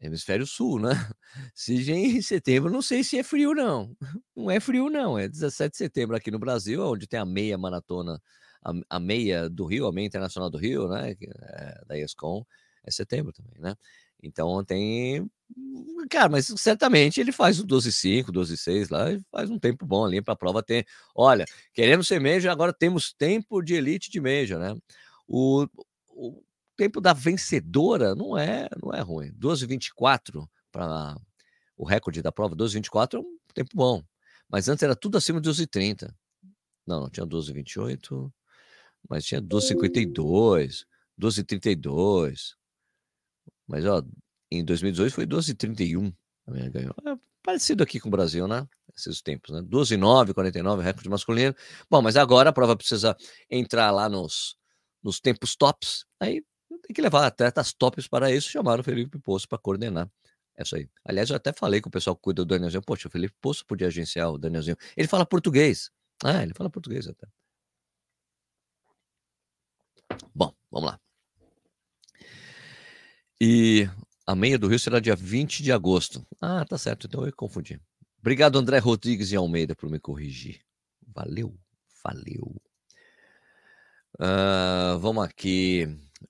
Hemisfério 0.00 0.46
Sul, 0.46 0.80
né? 0.80 0.90
Se 1.54 1.74
em 1.92 2.20
setembro, 2.22 2.70
não 2.70 2.82
sei 2.82 3.04
se 3.04 3.18
é 3.18 3.22
frio, 3.22 3.54
não. 3.54 3.96
Não 4.36 4.50
é 4.50 4.60
frio, 4.60 4.90
não. 4.90 5.18
É 5.18 5.28
17 5.28 5.72
de 5.72 5.78
setembro 5.78 6.16
aqui 6.16 6.30
no 6.30 6.38
Brasil, 6.38 6.82
onde 6.82 7.06
tem 7.06 7.18
a 7.18 7.24
meia 7.24 7.56
maratona, 7.58 8.20
a, 8.64 8.72
a 8.90 9.00
meia 9.00 9.48
do 9.48 9.64
Rio, 9.66 9.86
a 9.86 9.92
meia 9.92 10.06
internacional 10.06 10.50
do 10.50 10.58
Rio, 10.58 10.88
né? 10.88 11.12
É, 11.12 11.84
da 11.86 11.98
ESCOM. 11.98 12.44
É 12.84 12.90
setembro 12.90 13.32
também, 13.32 13.58
né? 13.60 13.74
Então 14.22 14.62
tem. 14.64 15.28
Cara, 16.10 16.28
mas 16.28 16.46
certamente 16.56 17.20
ele 17.20 17.32
faz 17.32 17.58
o 17.58 17.66
12,5, 17.66 18.30
12,6 18.30 18.88
lá 18.90 19.12
e 19.12 19.20
faz 19.30 19.50
um 19.50 19.58
tempo 19.58 19.86
bom 19.86 20.04
ali 20.04 20.22
para 20.22 20.34
a 20.34 20.36
prova 20.36 20.62
ter. 20.62 20.86
Olha, 21.14 21.44
queremos 21.72 22.06
ser 22.06 22.20
Major, 22.20 22.50
agora 22.50 22.72
temos 22.72 23.12
tempo 23.12 23.62
de 23.62 23.74
elite 23.74 24.10
de 24.10 24.20
Major, 24.20 24.58
né? 24.58 24.76
O, 25.26 25.66
o 26.08 26.42
tempo 26.76 27.00
da 27.00 27.12
vencedora 27.12 28.14
não 28.14 28.36
é 28.36 28.68
não 28.82 28.92
é 28.92 29.00
ruim. 29.00 29.32
12,24 29.32 30.46
para 30.70 31.16
o 31.76 31.84
recorde 31.84 32.22
da 32.22 32.32
prova, 32.32 32.54
12,24 32.54 33.14
é 33.14 33.18
um 33.18 33.38
tempo 33.54 33.70
bom. 33.74 34.02
Mas 34.48 34.68
antes 34.68 34.82
era 34.82 34.94
tudo 34.94 35.18
acima 35.18 35.40
de 35.40 35.48
12,30. 35.48 36.12
Não, 36.86 37.00
não 37.00 37.10
tinha 37.10 37.26
12,28, 37.26 38.32
mas 39.08 39.24
tinha 39.24 39.40
12,52, 39.42 40.84
12,32. 41.20 42.54
Mas, 43.66 43.84
ó, 43.84 44.02
em 44.50 44.64
2018 44.64 45.14
foi 45.14 45.26
12,31. 45.26 46.14
Ganhou. 46.70 46.94
É 47.04 47.18
parecido 47.42 47.82
aqui 47.82 48.00
com 48.00 48.08
o 48.08 48.10
Brasil, 48.10 48.46
né? 48.46 48.66
Esses 48.96 49.20
tempos, 49.20 49.50
né? 49.54 49.60
12,9, 49.62 50.32
49, 50.32 50.82
recorde 50.82 51.08
masculino. 51.08 51.54
Bom, 51.90 52.00
mas 52.00 52.16
agora 52.16 52.50
a 52.50 52.52
prova 52.52 52.76
precisa 52.76 53.16
entrar 53.50 53.90
lá 53.90 54.08
nos, 54.08 54.56
nos 55.02 55.20
tempos 55.20 55.54
tops. 55.56 56.06
Aí 56.20 56.42
tem 56.82 56.94
que 56.94 57.02
levar 57.02 57.26
atletas 57.26 57.72
tops 57.72 58.08
para 58.08 58.32
isso. 58.32 58.50
Chamaram 58.50 58.80
o 58.80 58.84
Felipe 58.84 59.18
Poço 59.18 59.48
para 59.48 59.58
coordenar. 59.58 60.10
É 60.56 60.62
isso 60.62 60.76
aí. 60.76 60.88
Aliás, 61.04 61.30
eu 61.30 61.36
até 61.36 61.52
falei 61.52 61.80
com 61.80 61.88
o 61.88 61.92
pessoal 61.92 62.16
que 62.16 62.22
cuida 62.22 62.44
do 62.44 62.48
Danielzinho. 62.48 62.82
Poxa, 62.82 63.08
o 63.08 63.10
Felipe 63.10 63.34
Poço 63.40 63.64
podia 63.66 63.88
agenciar 63.88 64.30
o 64.30 64.38
Danielzinho. 64.38 64.76
Ele 64.96 65.08
fala 65.08 65.26
português. 65.26 65.90
Ah, 66.24 66.42
ele 66.42 66.54
fala 66.54 66.70
português 66.70 67.06
até. 67.06 67.28
Bom, 70.34 70.54
vamos 70.70 70.90
lá. 70.90 71.00
E 73.40 73.88
a 74.26 74.34
meia 74.34 74.58
do 74.58 74.66
Rio 74.66 74.78
será 74.78 74.98
dia 74.98 75.14
20 75.14 75.62
de 75.62 75.70
agosto. 75.70 76.26
Ah, 76.40 76.64
tá 76.64 76.76
certo, 76.76 77.06
então 77.06 77.24
eu 77.24 77.32
confundi. 77.34 77.80
Obrigado, 78.18 78.58
André 78.58 78.78
Rodrigues 78.78 79.30
e 79.30 79.36
Almeida, 79.36 79.76
por 79.76 79.88
me 79.88 80.00
corrigir. 80.00 80.60
Valeu, 81.14 81.56
valeu. 82.02 82.56
Uh, 84.18 84.98
vamos 84.98 85.24
aqui 85.24 85.86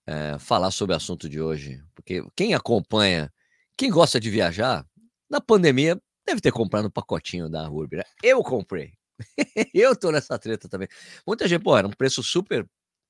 uh, 0.07 0.39
falar 0.39 0.71
sobre 0.71 0.93
o 0.93 0.97
assunto 0.97 1.27
de 1.29 1.41
hoje. 1.41 1.83
Porque 1.95 2.23
quem 2.37 2.53
acompanha, 2.53 3.33
quem 3.77 3.91
gosta 3.91 4.21
de 4.21 4.29
viajar, 4.31 4.87
na 5.31 5.41
pandemia 5.41 5.99
deve 6.27 6.43
ter 6.43 6.53
comprado 6.53 6.89
um 6.89 6.91
pacotinho 6.91 7.49
da 7.49 7.71
Urb. 7.71 7.97
Né? 7.97 8.05
Eu 8.23 8.43
comprei. 8.43 8.93
eu 9.73 9.97
tô 9.97 10.11
nessa 10.11 10.39
treta 10.39 10.69
também. 10.69 10.89
Muita 11.27 11.49
gente, 11.49 11.63
pô, 11.63 11.77
era 11.79 11.87
um 11.87 11.93
preço 11.93 12.23
super 12.23 12.69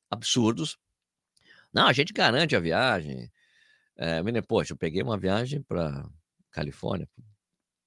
absurdos. 0.09 0.79
Não, 1.73 1.89
a 1.89 1.93
gente 1.93 2.13
garante 2.13 2.55
a 2.55 2.61
viagem. 2.61 3.31
É, 3.97 4.23
menina, 4.23 4.43
poxa, 4.43 4.73
eu 4.75 4.77
peguei 4.77 5.03
uma 5.03 5.19
viagem 5.19 5.63
para 5.63 6.09
Califórnia, 6.51 7.09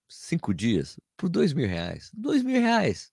cinco 0.07 0.53
dias, 0.53 0.99
por 1.17 1.29
dois 1.29 1.53
mil 1.53 1.67
reais. 1.67 2.11
Dois 2.13 2.43
mil 2.43 2.61
reais. 2.61 3.11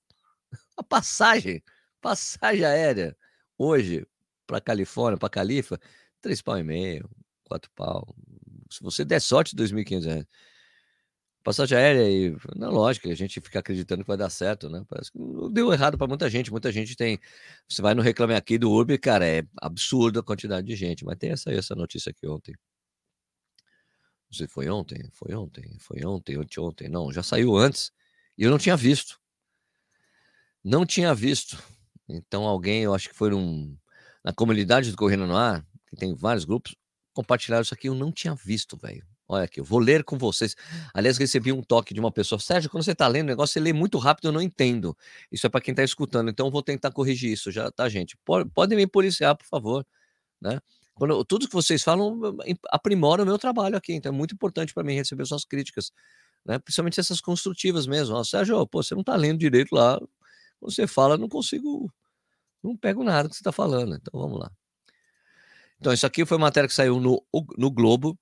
A 0.76 0.82
passagem, 0.82 1.62
passagem 2.00 2.64
aérea, 2.64 3.16
hoje, 3.58 4.06
para 4.46 4.60
Califórnia, 4.60 5.18
para 5.18 5.28
Califa, 5.30 5.78
três 6.20 6.42
pau 6.42 6.58
e 6.58 6.64
meio, 6.64 7.08
quatro 7.44 7.70
pau. 7.74 8.14
Se 8.70 8.82
você 8.82 9.04
der 9.04 9.20
sorte, 9.20 9.56
dois 9.56 9.72
mil 9.72 9.82
e 9.82 9.84
quinhentos 9.84 10.06
reais. 10.06 10.26
Passagem 11.44 11.78
aérea 11.78 12.10
e 12.10 12.36
na 12.56 12.68
lógica, 12.68 13.08
a 13.08 13.14
gente 13.14 13.40
fica 13.40 13.60
acreditando 13.60 14.02
que 14.02 14.08
vai 14.08 14.16
dar 14.16 14.30
certo, 14.30 14.68
né? 14.68 14.84
Parece 14.88 15.12
que 15.12 15.18
deu 15.52 15.72
errado 15.72 15.96
para 15.96 16.08
muita 16.08 16.28
gente. 16.28 16.50
Muita 16.50 16.72
gente 16.72 16.96
tem. 16.96 17.20
Você 17.68 17.80
vai 17.80 17.94
no 17.94 18.02
Reclame 18.02 18.34
Aqui 18.34 18.58
do 18.58 18.72
Uber, 18.72 19.00
cara, 19.00 19.24
é 19.26 19.44
absurda 19.62 20.18
a 20.20 20.22
quantidade 20.24 20.66
de 20.66 20.74
gente. 20.74 21.04
Mas 21.04 21.16
tem 21.18 21.30
essa, 21.30 21.52
essa 21.52 21.74
notícia 21.76 22.10
aqui 22.10 22.26
ontem. 22.26 22.52
Não 24.30 24.36
sei, 24.36 24.46
foi 24.46 24.68
ontem? 24.68 25.08
Foi 25.12 25.34
ontem? 25.34 25.76
Foi 25.80 26.04
ontem, 26.04 26.36
ontem. 26.58 26.88
Não, 26.88 27.12
já 27.12 27.22
saiu 27.22 27.56
antes. 27.56 27.92
E 28.36 28.42
eu 28.42 28.50
não 28.50 28.58
tinha 28.58 28.76
visto. 28.76 29.20
Não 30.62 30.84
tinha 30.84 31.14
visto. 31.14 31.62
Então 32.08 32.44
alguém, 32.44 32.82
eu 32.82 32.94
acho 32.94 33.08
que 33.08 33.14
foi 33.14 33.30
num, 33.30 33.76
na 34.24 34.32
comunidade 34.32 34.90
do 34.90 34.96
Correndo 34.96 35.26
no 35.26 35.36
Ar, 35.36 35.64
que 35.88 35.96
tem 35.96 36.14
vários 36.14 36.44
grupos, 36.44 36.74
compartilharam 37.14 37.62
isso 37.62 37.74
aqui. 37.74 37.88
Eu 37.88 37.94
não 37.94 38.12
tinha 38.12 38.34
visto, 38.34 38.76
velho. 38.76 39.06
Olha 39.28 39.44
aqui, 39.44 39.58
eu 39.58 39.64
vou 39.64 39.80
ler 39.80 40.04
com 40.04 40.16
vocês. 40.16 40.54
Aliás, 40.94 41.18
recebi 41.18 41.52
um 41.52 41.62
toque 41.62 41.92
de 41.92 41.98
uma 41.98 42.12
pessoa. 42.12 42.38
Sérgio, 42.38 42.70
quando 42.70 42.84
você 42.84 42.92
está 42.92 43.08
lendo 43.08 43.26
o 43.26 43.28
negócio, 43.28 43.54
você 43.54 43.60
lê 43.60 43.72
muito 43.72 43.98
rápido, 43.98 44.28
eu 44.28 44.32
não 44.32 44.40
entendo. 44.40 44.96
Isso 45.32 45.46
é 45.46 45.50
para 45.50 45.60
quem 45.60 45.72
está 45.72 45.82
escutando. 45.82 46.30
Então, 46.30 46.46
eu 46.46 46.50
vou 46.50 46.62
tentar 46.62 46.92
corrigir 46.92 47.32
isso 47.32 47.50
já, 47.50 47.70
tá, 47.70 47.88
gente? 47.88 48.16
Podem 48.54 48.76
me 48.76 48.86
policiar, 48.86 49.36
por 49.36 49.46
favor. 49.46 49.84
Né? 50.40 50.60
Quando, 50.96 51.24
tudo 51.24 51.46
que 51.46 51.54
vocês 51.54 51.82
falam 51.82 52.18
aprimora 52.70 53.22
o 53.22 53.26
meu 53.26 53.38
trabalho 53.38 53.76
aqui. 53.76 53.92
Então, 53.92 54.10
é 54.10 54.16
muito 54.16 54.34
importante 54.34 54.72
para 54.72 54.82
mim 54.82 54.94
receber 54.94 55.26
suas 55.26 55.44
críticas. 55.44 55.92
Né? 56.44 56.58
Principalmente 56.58 56.98
essas 56.98 57.20
construtivas 57.20 57.86
mesmo. 57.86 58.16
Ó, 58.16 58.24
Sérgio, 58.24 58.66
pô, 58.66 58.82
você 58.82 58.94
não 58.94 59.02
está 59.02 59.14
lendo 59.14 59.38
direito 59.38 59.74
lá. 59.74 60.00
Você 60.60 60.86
fala, 60.86 61.18
não 61.18 61.28
consigo. 61.28 61.92
Não 62.62 62.76
pego 62.76 63.04
nada 63.04 63.28
que 63.28 63.34
você 63.34 63.40
está 63.40 63.52
falando. 63.52 63.94
Então, 63.94 64.18
vamos 64.18 64.40
lá. 64.40 64.50
Então, 65.78 65.92
isso 65.92 66.06
aqui 66.06 66.24
foi 66.24 66.38
matéria 66.38 66.66
que 66.66 66.74
saiu 66.74 66.98
no, 66.98 67.22
no 67.58 67.70
Globo 67.70 68.18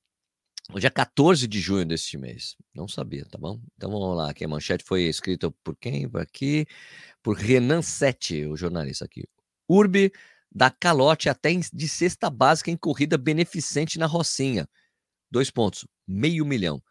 é 0.73 0.91
14 0.91 1.47
de 1.47 1.61
junho 1.61 1.85
deste 1.85 2.17
mês. 2.17 2.57
Não 2.75 2.89
sabia, 2.89 3.25
tá 3.27 3.37
bom? 3.39 3.61
Então 3.77 3.91
vamos 3.91 4.17
lá. 4.17 4.31
Aqui 4.31 4.45
a 4.45 4.49
manchete 4.49 4.83
foi 4.85 5.03
escrita 5.03 5.51
por 5.63 5.77
quem? 5.77 6.09
Por 6.09 6.21
aqui. 6.21 6.67
Por 7.23 7.37
Renan 7.37 7.83
Sete, 7.83 8.47
o 8.47 8.57
jornalista 8.57 9.05
aqui. 9.05 9.29
Urbe 9.69 10.11
dá 10.55 10.71
calote 10.71 11.29
até 11.29 11.51
de 11.53 11.89
cesta 11.89 12.31
básica 12.31 12.71
em 12.71 12.77
corrida 12.77 13.19
beneficente 13.19 13.99
na 13.99 14.07
Rocinha. 14.07 14.69
Dois 15.31 15.51
pontos. 15.51 15.87
Meio 16.07 16.45
milhão. 16.45 16.83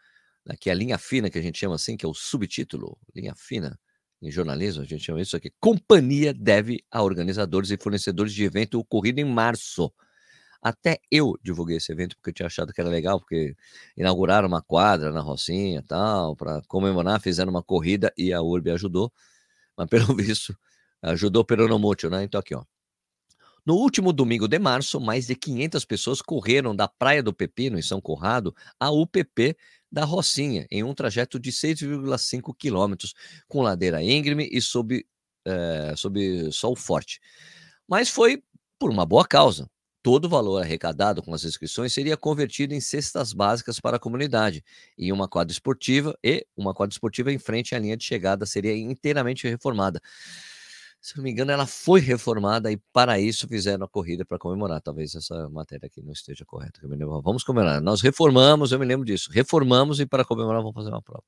Aqui 0.50 0.70
a 0.70 0.74
linha 0.74 0.98
fina, 0.98 1.30
que 1.30 1.38
a 1.38 1.42
gente 1.42 1.60
chama 1.60 1.76
assim, 1.76 1.96
que 1.96 2.06
é 2.06 2.10
o 2.10 2.14
subtítulo. 2.14 2.98
Linha 3.16 3.34
fina. 3.36 3.80
Em 4.22 4.32
jornalismo, 4.32 4.84
a 4.84 4.86
gente 4.86 5.04
chama 5.04 5.22
isso 5.22 5.36
aqui. 5.36 5.52
Companhia 5.60 6.34
deve 6.34 6.84
a 6.92 7.02
organizadores 7.04 7.72
e 7.72 7.78
fornecedores 7.78 8.34
de 8.34 8.44
evento 8.44 8.80
ocorrido 8.80 9.20
em 9.20 9.26
março 9.26 9.92
até 10.64 11.00
eu 11.12 11.38
divulguei 11.44 11.78
esse 11.78 11.92
evento 11.92 12.16
porque 12.16 12.30
eu 12.30 12.34
tinha 12.34 12.48
achado 12.48 12.72
que 12.74 12.80
era 12.80 12.90
legal, 12.90 13.20
porque 13.20 13.54
inauguraram 13.98 14.48
uma 14.48 14.62
quadra 14.62 15.12
na 15.12 15.20
Rocinha 15.20 15.84
tal, 15.84 16.36
para 16.38 16.62
comemorar, 16.68 17.20
fizeram 17.20 17.52
uma 17.52 17.62
corrida 17.62 18.14
e 18.18 18.32
a 18.34 18.42
Urb 18.42 18.72
ajudou, 18.72 19.12
mas 19.78 19.90
pelo 19.90 20.16
visto 20.18 20.58
ajudou 21.04 21.46
peronomútil, 21.46 22.10
né? 22.10 22.24
Então 22.24 22.40
aqui, 22.40 22.56
ó. 22.56 22.64
No 23.66 23.76
último 23.76 24.12
domingo 24.12 24.48
de 24.48 24.60
março, 24.60 25.00
mais 25.00 25.28
de 25.28 25.36
500 25.36 25.86
pessoas 25.86 26.22
correram 26.22 26.76
da 26.76 26.88
Praia 26.88 27.24
do 27.24 27.34
Pepino, 27.34 27.80
em 27.80 27.82
São 27.82 28.02
Corrado, 28.02 28.54
à 28.78 28.92
UPP 28.92 29.56
da 29.90 30.04
Rocinha, 30.04 30.68
em 30.70 30.84
um 30.84 30.94
trajeto 30.94 31.40
de 31.40 31.52
6,5 31.52 32.54
quilômetros, 32.58 33.14
com 33.48 33.62
ladeira 33.62 34.04
íngreme 34.04 34.50
e 34.52 34.62
sob, 34.62 35.06
é, 35.46 35.94
sob 35.96 36.52
sol 36.52 36.76
forte. 36.76 37.22
Mas 37.88 38.10
foi 38.10 38.44
por 38.78 38.90
uma 38.90 39.06
boa 39.06 39.26
causa. 39.26 39.70
Todo 40.02 40.26
o 40.26 40.30
valor 40.30 40.62
arrecadado 40.62 41.24
com 41.24 41.34
as 41.34 41.46
inscrições 41.46 41.94
seria 41.94 42.18
convertido 42.18 42.74
em 42.74 42.82
cestas 42.82 43.32
básicas 43.32 43.80
para 43.80 43.96
a 43.96 44.00
comunidade, 44.00 44.62
e 44.98 45.14
uma 45.14 45.30
quadra 45.30 45.54
esportiva 45.54 46.18
e 46.22 46.46
uma 46.58 46.74
quadra 46.74 46.94
esportiva 46.94 47.32
em 47.32 47.40
frente 47.40 47.74
à 47.74 47.80
linha 47.80 47.96
de 47.96 48.04
chegada 48.04 48.46
seria 48.46 48.76
inteiramente 48.76 49.48
reformada. 49.48 50.02
Se 51.04 51.18
não 51.18 51.24
me 51.26 51.32
engano, 51.32 51.52
ela 51.52 51.68
foi 51.68 52.00
reformada 52.00 52.72
e 52.72 52.78
para 52.94 53.20
isso 53.20 53.46
fizeram 53.46 53.84
a 53.84 53.90
corrida 53.90 54.24
para 54.24 54.40
comemorar. 54.40 54.80
Talvez 54.80 55.14
essa 55.14 55.50
matéria 55.50 55.88
aqui 55.88 56.02
não 56.02 56.14
esteja 56.14 56.46
correta. 56.46 56.80
Vamos 57.22 57.44
comemorar. 57.44 57.82
Nós 57.82 58.02
reformamos, 58.02 58.72
eu 58.72 58.80
me 58.80 58.86
lembro 58.86 59.06
disso. 59.06 59.30
Reformamos 59.30 60.00
e 60.00 60.06
para 60.06 60.24
comemorar 60.24 60.62
vamos 60.62 60.74
fazer 60.74 60.92
uma 60.92 61.02
prova. 61.02 61.22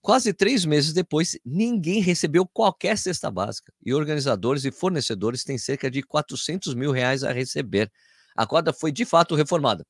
Quase 0.00 0.34
três 0.34 0.64
meses 0.64 0.92
depois, 0.92 1.38
ninguém 1.44 2.00
recebeu 2.00 2.44
qualquer 2.44 2.98
cesta 2.98 3.30
básica 3.30 3.72
e 3.80 3.94
organizadores 3.94 4.64
e 4.64 4.72
fornecedores 4.72 5.44
têm 5.44 5.56
cerca 5.56 5.88
de 5.88 6.02
400 6.02 6.74
mil 6.74 6.90
reais 6.90 7.22
a 7.22 7.30
receber. 7.30 7.88
A 8.34 8.44
quadra 8.44 8.72
foi 8.72 8.90
de 8.90 9.04
fato 9.04 9.36
reformada. 9.36 9.86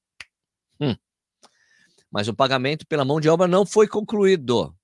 Hum. 0.79 0.95
Mas 2.11 2.29
o 2.29 2.35
pagamento 2.35 2.87
pela 2.87 3.03
mão 3.03 3.19
de 3.19 3.31
obra 3.31 3.49
não 3.49 3.65
foi 3.65 3.89
concluído. 3.89 4.77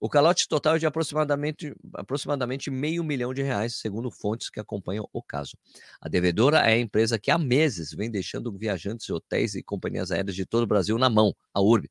O 0.00 0.08
calote 0.08 0.46
total 0.46 0.76
é 0.76 0.78
de 0.78 0.86
aproximadamente, 0.86 1.74
aproximadamente 1.94 2.70
meio 2.70 3.02
milhão 3.02 3.34
de 3.34 3.42
reais, 3.42 3.74
segundo 3.76 4.10
fontes 4.10 4.48
que 4.48 4.60
acompanham 4.60 5.08
o 5.12 5.20
caso. 5.20 5.56
A 6.00 6.08
devedora 6.08 6.58
é 6.58 6.74
a 6.74 6.78
empresa 6.78 7.18
que 7.18 7.32
há 7.32 7.38
meses 7.38 7.92
vem 7.92 8.08
deixando 8.08 8.56
viajantes, 8.56 9.10
hotéis 9.10 9.56
e 9.56 9.62
companhias 9.62 10.12
aéreas 10.12 10.36
de 10.36 10.46
todo 10.46 10.62
o 10.62 10.66
Brasil 10.68 10.96
na 10.98 11.10
mão, 11.10 11.34
a 11.52 11.60
URB. 11.60 11.90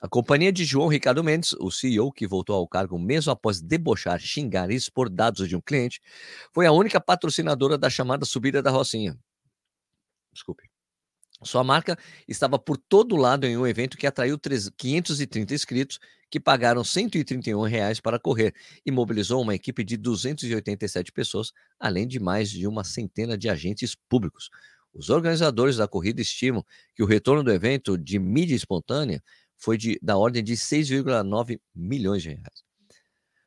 A 0.00 0.08
companhia 0.08 0.50
de 0.50 0.64
João 0.64 0.88
Ricardo 0.88 1.22
Mendes, 1.22 1.52
o 1.60 1.70
CEO 1.70 2.10
que 2.10 2.26
voltou 2.26 2.56
ao 2.56 2.66
cargo 2.66 2.98
mesmo 2.98 3.30
após 3.30 3.60
debochar, 3.60 4.18
xingar 4.18 4.70
e 4.70 4.74
expor 4.74 5.10
dados 5.10 5.48
de 5.48 5.54
um 5.54 5.60
cliente, 5.60 6.00
foi 6.52 6.66
a 6.66 6.72
única 6.72 7.00
patrocinadora 7.00 7.76
da 7.76 7.90
chamada 7.90 8.24
subida 8.24 8.62
da 8.62 8.70
Rocinha. 8.70 9.16
Desculpe. 10.32 10.71
Sua 11.44 11.64
marca 11.64 11.98
estava 12.28 12.58
por 12.58 12.76
todo 12.76 13.16
lado 13.16 13.46
em 13.46 13.56
um 13.56 13.66
evento 13.66 13.96
que 13.96 14.06
atraiu 14.06 14.38
530 14.38 15.54
inscritos 15.54 15.98
que 16.30 16.40
pagaram 16.40 16.82
131 16.82 17.62
reais 17.62 18.00
para 18.00 18.18
correr 18.18 18.54
e 18.86 18.90
mobilizou 18.90 19.42
uma 19.42 19.54
equipe 19.54 19.84
de 19.84 19.96
287 19.96 21.12
pessoas, 21.12 21.52
além 21.78 22.06
de 22.06 22.18
mais 22.18 22.50
de 22.50 22.66
uma 22.66 22.84
centena 22.84 23.36
de 23.36 23.50
agentes 23.50 23.94
públicos. 24.08 24.48
Os 24.94 25.10
organizadores 25.10 25.76
da 25.76 25.88
corrida 25.88 26.20
estimam 26.20 26.64
que 26.94 27.02
o 27.02 27.06
retorno 27.06 27.42
do 27.42 27.52
evento 27.52 27.98
de 27.98 28.18
mídia 28.18 28.54
espontânea 28.54 29.22
foi 29.58 29.76
de, 29.76 29.98
da 30.02 30.16
ordem 30.16 30.42
de 30.42 30.54
6,9 30.54 31.60
milhões 31.74 32.22
de 32.22 32.30
reais. 32.30 32.62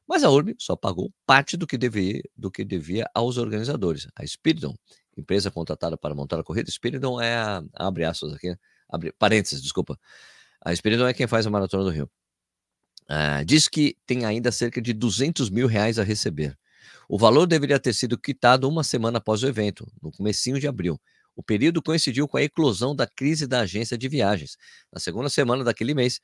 Mas 0.07 0.23
a 0.23 0.29
URB 0.29 0.55
só 0.59 0.75
pagou 0.75 1.11
parte 1.25 1.57
do 1.57 1.65
que, 1.65 1.77
devia, 1.77 2.21
do 2.35 2.51
que 2.51 2.63
devia 2.63 3.09
aos 3.13 3.37
organizadores. 3.37 4.07
A 4.15 4.23
Spiridon, 4.25 4.75
empresa 5.17 5.51
contratada 5.51 5.97
para 5.97 6.13
montar 6.13 6.39
a 6.39 6.43
corrida, 6.43 6.69
Spiridon 6.69 7.21
é 7.21 7.35
a, 7.35 7.63
abre 7.73 8.03
aspas 8.03 8.33
aqui, 8.33 8.55
abre 8.89 9.11
parênteses, 9.13 9.61
desculpa. 9.61 9.99
A 10.61 10.73
Spiridon 10.73 11.07
é 11.07 11.13
quem 11.13 11.27
faz 11.27 11.45
a 11.45 11.49
Maratona 11.49 11.83
do 11.83 11.89
Rio. 11.89 12.09
Uh, 13.03 13.45
diz 13.45 13.67
que 13.67 13.95
tem 14.05 14.25
ainda 14.25 14.51
cerca 14.51 14.81
de 14.81 14.91
200 14.91 15.49
mil 15.49 15.67
reais 15.67 15.99
a 15.99 16.03
receber. 16.03 16.57
O 17.07 17.17
valor 17.17 17.45
deveria 17.45 17.79
ter 17.79 17.93
sido 17.93 18.17
quitado 18.17 18.67
uma 18.67 18.83
semana 18.83 19.19
após 19.19 19.43
o 19.43 19.47
evento, 19.47 19.87
no 20.01 20.11
comecinho 20.11 20.59
de 20.59 20.67
abril. 20.67 20.99
O 21.35 21.43
período 21.43 21.81
coincidiu 21.81 22.27
com 22.27 22.37
a 22.37 22.43
eclosão 22.43 22.95
da 22.95 23.05
crise 23.05 23.45
da 23.45 23.59
agência 23.59 23.97
de 23.97 24.07
viagens. 24.07 24.57
Na 24.91 24.99
segunda 24.99 25.29
semana 25.29 25.63
daquele 25.63 25.93
mês, 25.93 26.19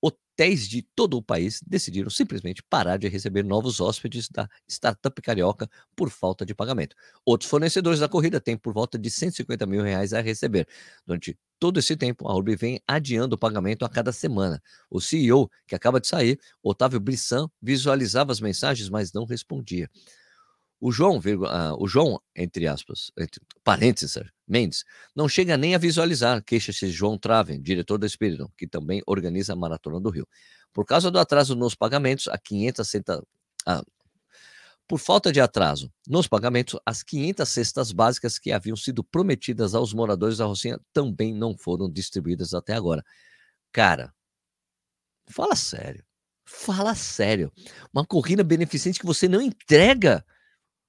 hotéis 0.00 0.68
de 0.68 0.82
todo 0.82 1.16
o 1.16 1.22
país 1.22 1.60
decidiram 1.66 2.10
simplesmente 2.10 2.62
parar 2.62 2.98
de 2.98 3.08
receber 3.08 3.42
novos 3.42 3.80
hóspedes 3.80 4.28
da 4.28 4.48
startup 4.68 5.20
carioca 5.22 5.68
por 5.94 6.10
falta 6.10 6.44
de 6.44 6.54
pagamento. 6.54 6.94
Outros 7.24 7.50
fornecedores 7.50 8.00
da 8.00 8.08
corrida 8.08 8.40
têm 8.40 8.56
por 8.56 8.72
volta 8.72 8.98
de 8.98 9.10
150 9.10 9.66
mil 9.66 9.82
reais 9.82 10.12
a 10.12 10.20
receber. 10.20 10.68
Durante 11.06 11.38
todo 11.58 11.78
esse 11.78 11.96
tempo, 11.96 12.28
a 12.28 12.34
Urb 12.34 12.54
vem 12.56 12.80
adiando 12.86 13.34
o 13.34 13.38
pagamento 13.38 13.84
a 13.84 13.88
cada 13.88 14.12
semana. 14.12 14.62
O 14.90 15.00
CEO, 15.00 15.50
que 15.66 15.74
acaba 15.74 16.00
de 16.00 16.06
sair, 16.06 16.38
Otávio 16.62 17.00
Brissan, 17.00 17.48
visualizava 17.62 18.30
as 18.32 18.40
mensagens, 18.40 18.88
mas 18.90 19.12
não 19.12 19.24
respondia. 19.24 19.90
O 20.80 20.92
João, 20.92 21.18
uh, 21.18 21.82
o 21.82 21.88
João, 21.88 22.20
entre 22.34 22.66
aspas, 22.68 23.10
entre 23.18 23.40
parênteses, 23.64 24.18
Mendes, 24.46 24.84
não 25.14 25.28
chega 25.28 25.56
nem 25.56 25.74
a 25.74 25.78
visualizar, 25.78 26.42
queixa-se 26.44 26.88
João 26.90 27.18
Traven, 27.18 27.60
diretor 27.60 27.98
da 27.98 28.06
Espírito, 28.06 28.52
que 28.56 28.66
também 28.66 29.02
organiza 29.06 29.54
a 29.54 29.56
Maratona 29.56 29.98
do 29.98 30.10
Rio. 30.10 30.28
Por 30.72 30.84
causa 30.84 31.10
do 31.10 31.18
atraso 31.18 31.56
nos 31.56 31.74
pagamentos, 31.74 32.28
a 32.28 32.38
500 32.38 32.88
centa, 32.88 33.22
ah, 33.66 33.82
por 34.86 34.98
falta 34.98 35.32
de 35.32 35.40
atraso 35.40 35.92
nos 36.06 36.28
pagamentos, 36.28 36.78
as 36.86 37.02
500 37.02 37.48
cestas 37.48 37.90
básicas 37.92 38.38
que 38.38 38.52
haviam 38.52 38.76
sido 38.76 39.02
prometidas 39.02 39.74
aos 39.74 39.92
moradores 39.92 40.38
da 40.38 40.44
Rocinha 40.44 40.78
também 40.92 41.34
não 41.34 41.56
foram 41.58 41.90
distribuídas 41.90 42.54
até 42.54 42.74
agora. 42.74 43.04
Cara, 43.72 44.14
fala 45.28 45.56
sério. 45.56 46.04
Fala 46.44 46.94
sério. 46.94 47.52
Uma 47.92 48.06
corrida 48.06 48.44
beneficente 48.44 49.00
que 49.00 49.06
você 49.06 49.26
não 49.26 49.42
entrega 49.42 50.24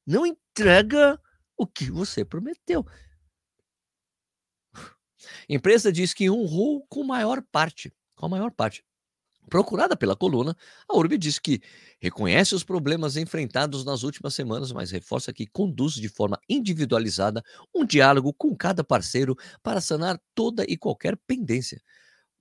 não 0.07 0.25
entrega 0.25 1.19
o 1.57 1.67
que 1.67 1.91
você 1.91 2.23
prometeu. 2.23 2.85
Empresa 5.49 5.91
diz 5.91 6.13
que 6.13 6.29
honrou 6.29 6.85
com 6.87 7.03
maior 7.03 7.41
parte, 7.51 7.93
com 8.15 8.25
a 8.25 8.29
maior 8.29 8.51
parte. 8.51 8.83
Procurada 9.49 9.95
pela 9.95 10.15
coluna, 10.15 10.55
a 10.89 10.97
URB 10.97 11.17
diz 11.17 11.39
que 11.39 11.61
reconhece 12.01 12.53
os 12.53 12.65
problemas 12.65 13.15
enfrentados 13.15 13.85
nas 13.85 14.03
últimas 14.03 14.33
semanas, 14.33 14.73
mas 14.73 14.91
reforça 14.91 15.31
que 15.31 15.47
conduz 15.47 15.93
de 15.93 16.09
forma 16.09 16.37
individualizada 16.49 17.41
um 17.73 17.85
diálogo 17.85 18.33
com 18.33 18.55
cada 18.55 18.83
parceiro 18.83 19.37
para 19.63 19.79
sanar 19.79 20.19
toda 20.35 20.65
e 20.67 20.75
qualquer 20.75 21.15
pendência. 21.25 21.81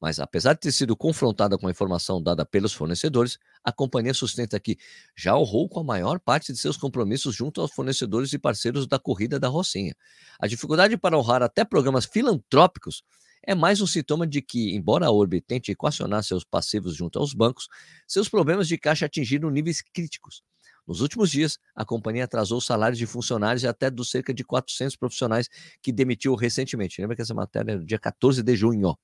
Mas, 0.00 0.20
apesar 0.20 0.52
de 0.54 0.60
ter 0.60 0.72
sido 0.72 0.94
confrontada 0.96 1.56
com 1.56 1.66
a 1.66 1.70
informação 1.70 2.22
dada 2.22 2.44
pelos 2.44 2.72
fornecedores, 2.74 3.38
a 3.64 3.72
companhia 3.72 4.12
sustenta 4.12 4.60
que 4.60 4.76
já 5.16 5.36
honrou 5.36 5.68
com 5.68 5.80
a 5.80 5.84
maior 5.84 6.20
parte 6.20 6.52
de 6.52 6.58
seus 6.58 6.76
compromissos 6.76 7.34
junto 7.34 7.60
aos 7.60 7.72
fornecedores 7.72 8.32
e 8.32 8.38
parceiros 8.38 8.86
da 8.86 8.98
corrida 8.98 9.40
da 9.40 9.48
Rocinha. 9.48 9.94
A 10.38 10.46
dificuldade 10.46 10.96
para 10.98 11.18
honrar 11.18 11.42
até 11.42 11.64
programas 11.64 12.04
filantrópicos 12.04 13.02
é 13.42 13.54
mais 13.54 13.80
um 13.80 13.86
sintoma 13.86 14.26
de 14.26 14.42
que, 14.42 14.74
embora 14.74 15.06
a 15.06 15.10
Orbe 15.10 15.40
tente 15.40 15.70
equacionar 15.70 16.22
seus 16.24 16.44
passivos 16.44 16.94
junto 16.94 17.18
aos 17.18 17.32
bancos, 17.32 17.68
seus 18.06 18.28
problemas 18.28 18.68
de 18.68 18.76
caixa 18.76 19.06
atingiram 19.06 19.50
níveis 19.50 19.80
críticos. 19.80 20.42
Nos 20.87 21.01
últimos 21.01 21.31
dias, 21.31 21.59
a 21.75 21.85
companhia 21.85 22.25
atrasou 22.25 22.59
os 22.59 22.66
salários 22.66 22.99
de 22.99 23.07
funcionários 23.07 23.62
e 23.64 23.66
até 23.66 23.90
dos 23.90 24.11
cerca 24.11 24.33
de 24.33 24.44
400 24.44 24.94
profissionais 24.96 25.49
que 25.83 25.90
demitiu 25.90 26.35
recentemente. 26.35 27.01
Lembra 27.01 27.16
que 27.16 27.22
essa 27.22 27.35
matéria 27.35 27.72
é 27.72 27.77
do 27.77 27.85
dia 27.85 27.99
14 27.99 28.42
de 28.42 28.57
junho. 28.57 28.96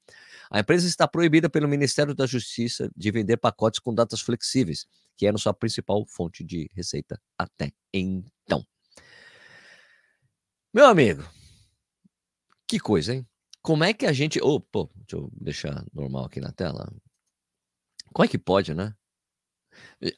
A 0.51 0.61
empresa 0.61 0.87
está 0.87 1.09
proibida 1.09 1.51
pelo 1.51 1.67
Ministério 1.67 2.15
da 2.15 2.27
Justiça 2.27 2.91
de 2.97 3.11
vender 3.11 3.37
pacotes 3.37 3.81
com 3.81 3.93
datas 3.93 4.21
flexíveis, 4.21 4.87
que 5.17 5.27
era 5.27 5.37
sua 5.39 5.53
principal 5.53 6.05
fonte 6.07 6.45
de 6.45 6.71
receita 6.75 7.21
até 7.37 7.73
então. 7.93 8.65
Meu 10.73 10.87
amigo, 10.87 11.23
que 12.67 12.79
coisa, 12.79 13.15
hein? 13.15 13.27
Como 13.61 13.85
é 13.85 13.93
que 13.93 14.07
a 14.07 14.13
gente. 14.13 14.41
Oh, 14.43 14.61
pô, 14.61 14.91
deixa 14.95 15.17
eu 15.17 15.31
deixar 15.33 15.85
normal 15.93 16.25
aqui 16.25 16.41
na 16.41 16.53
tela. 16.53 16.93
Como 18.13 18.25
é 18.25 18.29
que 18.29 18.39
pode, 18.39 18.75
né? 18.75 18.95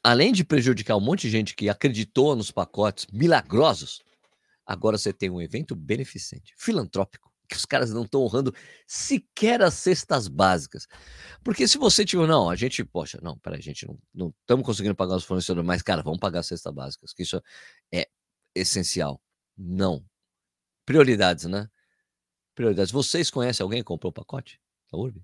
Além 0.03 0.33
de 0.33 0.45
prejudicar 0.45 0.97
um 0.97 1.01
monte 1.01 1.23
de 1.23 1.31
gente 1.31 1.55
que 1.55 1.69
acreditou 1.69 2.35
nos 2.35 2.51
pacotes 2.51 3.07
milagrosos, 3.13 4.03
agora 4.67 4.99
você 4.99 5.13
tem 5.13 5.31
um 5.31 5.41
evento 5.41 5.75
beneficente, 5.75 6.55
filantrópico, 6.57 7.33
que 7.49 7.57
os 7.57 7.67
caras 7.67 7.91
não 7.93 8.05
estão 8.05 8.23
honrando 8.23 8.55
sequer 8.87 9.63
as 9.63 9.75
cestas 9.75 10.29
básicas. 10.29 10.87
Porque 11.43 11.69
se 11.69 11.79
você 11.79 12.05
tiver, 12.05 12.27
não, 12.27 12.49
a 12.49 12.57
gente, 12.57 12.85
poxa, 12.85 13.19
não, 13.23 13.39
peraí, 13.39 13.59
a 13.59 13.63
gente 13.63 13.87
não 14.15 14.35
estamos 14.41 14.65
conseguindo 14.65 14.95
pagar 14.95 15.17
os 15.17 15.25
fornecedores, 15.25 15.67
mas, 15.67 15.83
cara, 15.83 16.03
vamos 16.03 16.19
pagar 16.19 16.41
as 16.41 16.47
cestas 16.47 16.73
básicas, 16.73 17.13
que 17.13 17.23
isso 17.23 17.43
é 17.93 18.09
essencial. 18.55 19.21
Não. 19.57 20.05
Prioridades, 20.87 21.45
né? 21.45 21.69
Prioridades. 22.55 22.93
Vocês 22.93 23.31
conhecem 23.31 23.63
alguém 23.63 23.81
que 23.81 23.85
comprou 23.85 24.11
o 24.11 24.13
pacote 24.13 24.61
da 24.91 24.99
URB? 24.99 25.23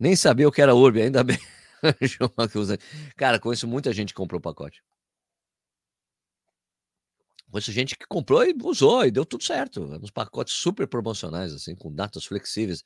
Nem 0.00 0.16
sabia 0.16 0.48
o 0.48 0.52
que 0.52 0.62
era 0.62 0.74
Urb, 0.74 0.98
ainda 0.98 1.22
bem. 1.22 1.38
Cara, 3.16 3.38
conheço 3.38 3.68
muita 3.68 3.92
gente 3.92 4.14
que 4.14 4.14
comprou 4.14 4.38
o 4.38 4.42
pacote. 4.42 4.82
Conheço 7.50 7.70
gente 7.70 7.94
que 7.94 8.06
comprou 8.06 8.42
e 8.42 8.54
usou 8.64 9.04
e 9.04 9.10
deu 9.10 9.26
tudo 9.26 9.44
certo. 9.44 9.82
Uns 10.02 10.10
pacotes 10.10 10.54
super 10.54 10.86
promocionais, 10.88 11.52
assim, 11.52 11.74
com 11.74 11.92
datas 11.92 12.24
flexíveis. 12.24 12.82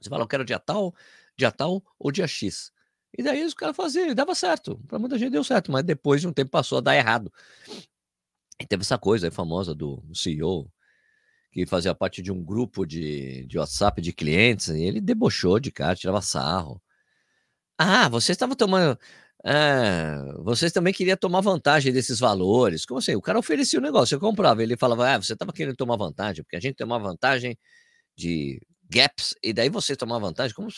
Você 0.00 0.10
fala, 0.10 0.24
eu 0.24 0.28
quero 0.28 0.44
dia 0.44 0.58
tal, 0.58 0.92
dia 1.36 1.52
tal 1.52 1.84
ou 1.96 2.10
dia 2.10 2.26
X. 2.26 2.72
E 3.16 3.22
daí 3.22 3.44
os 3.44 3.54
caras 3.54 3.76
faziam, 3.76 4.12
dava 4.12 4.34
certo. 4.34 4.76
Para 4.88 4.98
muita 4.98 5.16
gente 5.18 5.30
deu 5.30 5.44
certo, 5.44 5.70
mas 5.70 5.84
depois 5.84 6.20
de 6.20 6.26
um 6.26 6.32
tempo 6.32 6.50
passou 6.50 6.78
a 6.78 6.80
dar 6.80 6.96
errado. 6.96 7.32
E 8.60 8.66
teve 8.66 8.82
essa 8.82 8.98
coisa 8.98 9.28
aí 9.28 9.30
famosa 9.30 9.72
do 9.72 10.02
CEO 10.12 10.68
que 11.50 11.66
fazia 11.66 11.94
parte 11.94 12.22
de 12.22 12.32
um 12.32 12.42
grupo 12.42 12.86
de, 12.86 13.46
de 13.46 13.58
WhatsApp 13.58 14.00
de 14.00 14.12
clientes, 14.12 14.68
e 14.68 14.82
ele 14.82 15.00
debochou 15.00 15.58
de 15.60 15.70
cara, 15.72 15.96
tirava 15.96 16.22
sarro. 16.22 16.80
Ah, 17.78 18.08
vocês 18.08 18.36
estavam 18.36 18.54
tomando. 18.54 18.98
Ah, 19.44 20.34
vocês 20.44 20.70
também 20.72 20.92
queriam 20.92 21.16
tomar 21.16 21.40
vantagem 21.40 21.92
desses 21.92 22.18
valores. 22.20 22.84
Como 22.84 22.98
assim? 22.98 23.14
O 23.16 23.22
cara 23.22 23.38
oferecia 23.38 23.78
o 23.78 23.82
um 23.82 23.84
negócio, 23.84 24.14
eu 24.14 24.20
comprava. 24.20 24.62
Ele 24.62 24.76
falava, 24.76 25.14
ah, 25.14 25.18
você 25.22 25.32
estava 25.32 25.52
querendo 25.52 25.76
tomar 25.76 25.96
vantagem, 25.96 26.44
porque 26.44 26.56
a 26.56 26.60
gente 26.60 26.76
tem 26.76 26.86
uma 26.86 26.98
vantagem 26.98 27.58
de 28.16 28.60
gaps, 28.90 29.34
e 29.42 29.52
daí 29.52 29.70
você 29.70 29.96
tomar 29.96 30.18
vantagem, 30.18 30.54
como 30.54 30.68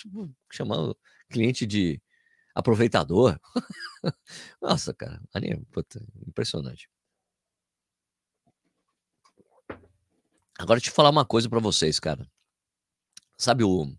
chamando 0.52 0.96
cliente 1.30 1.66
de 1.66 2.00
aproveitador. 2.54 3.38
Nossa, 4.62 4.94
cara, 4.94 5.20
ali, 5.34 5.56
puta, 5.72 6.00
impressionante. 6.26 6.88
Agora, 10.62 10.78
deixa 10.78 10.90
eu 10.90 10.94
falar 10.94 11.10
uma 11.10 11.24
coisa 11.24 11.48
para 11.48 11.58
vocês, 11.58 11.98
cara. 11.98 12.24
Sabe 13.36 13.64
o, 13.64 13.92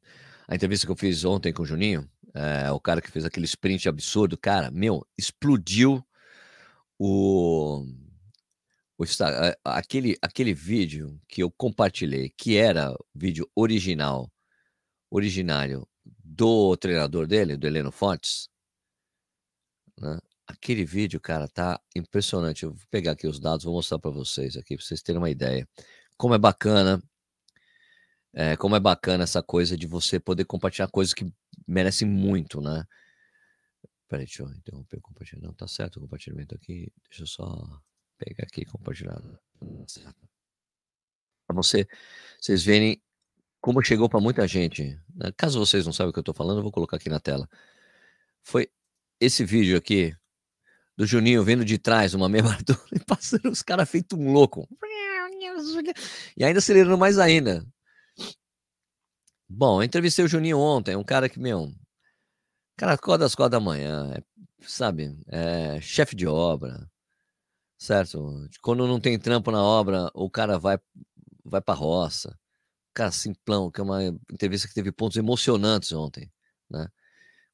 a 0.48 0.56
entrevista 0.56 0.88
que 0.88 0.92
eu 0.94 0.96
fiz 0.96 1.26
ontem 1.26 1.52
com 1.52 1.64
o 1.64 1.66
Juninho? 1.66 2.10
É, 2.34 2.72
o 2.72 2.80
cara 2.80 3.02
que 3.02 3.12
fez 3.12 3.26
aquele 3.26 3.46
sprint 3.46 3.90
absurdo, 3.90 4.38
cara, 4.38 4.72
meu, 4.72 5.06
explodiu 5.18 6.02
o, 6.98 7.86
o 8.98 9.04
aquele, 9.66 10.18
aquele 10.22 10.54
vídeo 10.54 11.20
que 11.28 11.44
eu 11.44 11.52
compartilhei, 11.52 12.30
que 12.30 12.56
era 12.56 12.96
vídeo 13.14 13.46
original, 13.54 14.32
originário 15.12 15.86
do 16.24 16.78
treinador 16.78 17.28
dele, 17.28 17.58
do 17.58 17.68
Heleno 17.68 17.92
Fontes, 17.92 18.48
né? 20.00 20.18
Aquele 20.48 20.86
vídeo, 20.86 21.20
cara, 21.20 21.48
tá 21.48 21.80
impressionante. 21.94 22.64
Eu 22.64 22.72
vou 22.72 22.88
pegar 22.90 23.14
aqui 23.14 23.28
os 23.28 23.40
dados, 23.40 23.66
vou 23.66 23.74
mostrar 23.74 24.00
para 24.00 24.12
vocês 24.12 24.56
aqui, 24.56 24.78
para 24.78 24.86
vocês 24.86 25.02
terem 25.02 25.20
uma 25.20 25.30
ideia 25.30 25.68
como 26.24 26.36
é 26.36 26.38
bacana, 26.38 27.04
é, 28.34 28.56
como 28.56 28.78
é 28.78 28.80
bacana 28.80 29.26
essa 29.26 29.44
coisa 29.44 29.76
de 29.76 29.86
você 29.86 30.22
poder 30.22 30.46
compartilhar 30.46 30.88
coisas 30.88 31.14
que 31.14 31.30
merecem 31.68 32.08
muito, 32.08 32.62
né? 32.62 32.86
Peraí, 34.08 34.24
deixa 34.24 34.42
eu 34.42 34.50
interromper 34.50 35.00
o 35.00 35.02
compartilhamento. 35.02 35.48
Não, 35.50 35.54
tá 35.54 35.68
certo 35.68 35.98
o 35.98 36.00
compartilhamento 36.00 36.56
aqui. 36.56 36.90
Deixa 37.10 37.24
eu 37.24 37.28
só 37.28 37.78
pegar 38.18 38.46
aqui 38.46 38.62
e 38.62 38.66
compartilhar. 38.66 39.22
Para 41.46 41.56
você, 41.58 41.86
vocês 42.40 42.64
verem 42.64 43.04
como 43.60 43.84
chegou 43.84 44.08
para 44.08 44.22
muita 44.22 44.48
gente. 44.48 44.98
Né? 45.14 45.30
Caso 45.36 45.60
vocês 45.60 45.86
não 45.86 45.92
saibam 45.92 46.12
o 46.12 46.14
que 46.14 46.20
eu 46.20 46.22
estou 46.22 46.34
falando, 46.34 46.60
eu 46.60 46.64
vou 46.64 46.72
colocar 46.72 46.96
aqui 46.96 47.10
na 47.10 47.20
tela. 47.20 47.50
Foi 48.42 48.72
esse 49.20 49.44
vídeo 49.44 49.78
aqui 49.78 50.16
do 50.96 51.06
Juninho 51.06 51.44
vindo 51.44 51.66
de 51.66 51.78
trás, 51.78 52.14
uma 52.14 52.30
meia 52.30 52.46
e 52.94 53.00
passando 53.02 53.50
os 53.50 53.62
caras 53.62 53.90
feito 53.90 54.16
um 54.16 54.32
louco. 54.32 54.70
E 56.38 56.44
ainda 56.44 56.60
acelerando 56.60 56.98
mais 56.98 57.18
ainda. 57.18 57.66
Bom, 59.50 59.80
eu 59.82 59.84
entrevistei 59.84 60.26
o 60.26 60.28
Juninho 60.28 60.58
ontem, 60.58 60.96
um 60.96 61.04
cara 61.04 61.30
que, 61.30 61.40
meu, 61.40 61.72
cara 62.78 62.94
acorda 62.94 63.26
às 63.26 63.36
quatro 63.36 63.52
da 63.52 63.60
manhã, 63.60 64.14
é, 64.16 64.24
sabe, 64.68 65.18
é 65.28 65.80
chefe 65.82 66.16
de 66.16 66.26
obra, 66.26 66.90
certo? 67.78 68.50
Quando 68.62 68.88
não 68.88 69.00
tem 69.00 69.20
trampo 69.20 69.52
na 69.52 69.62
obra, 69.62 70.10
o 70.14 70.30
cara 70.30 70.58
vai, 70.58 70.80
vai 71.46 71.62
pra 71.62 71.74
roça. 71.74 72.38
Cara, 72.94 73.12
simplão, 73.12 73.72
que 73.72 73.82
é 73.82 73.84
uma 73.84 74.04
entrevista 74.32 74.68
que 74.68 74.74
teve 74.74 74.92
pontos 74.92 75.18
emocionantes 75.18 75.92
ontem, 75.92 76.32
né? 76.70 76.88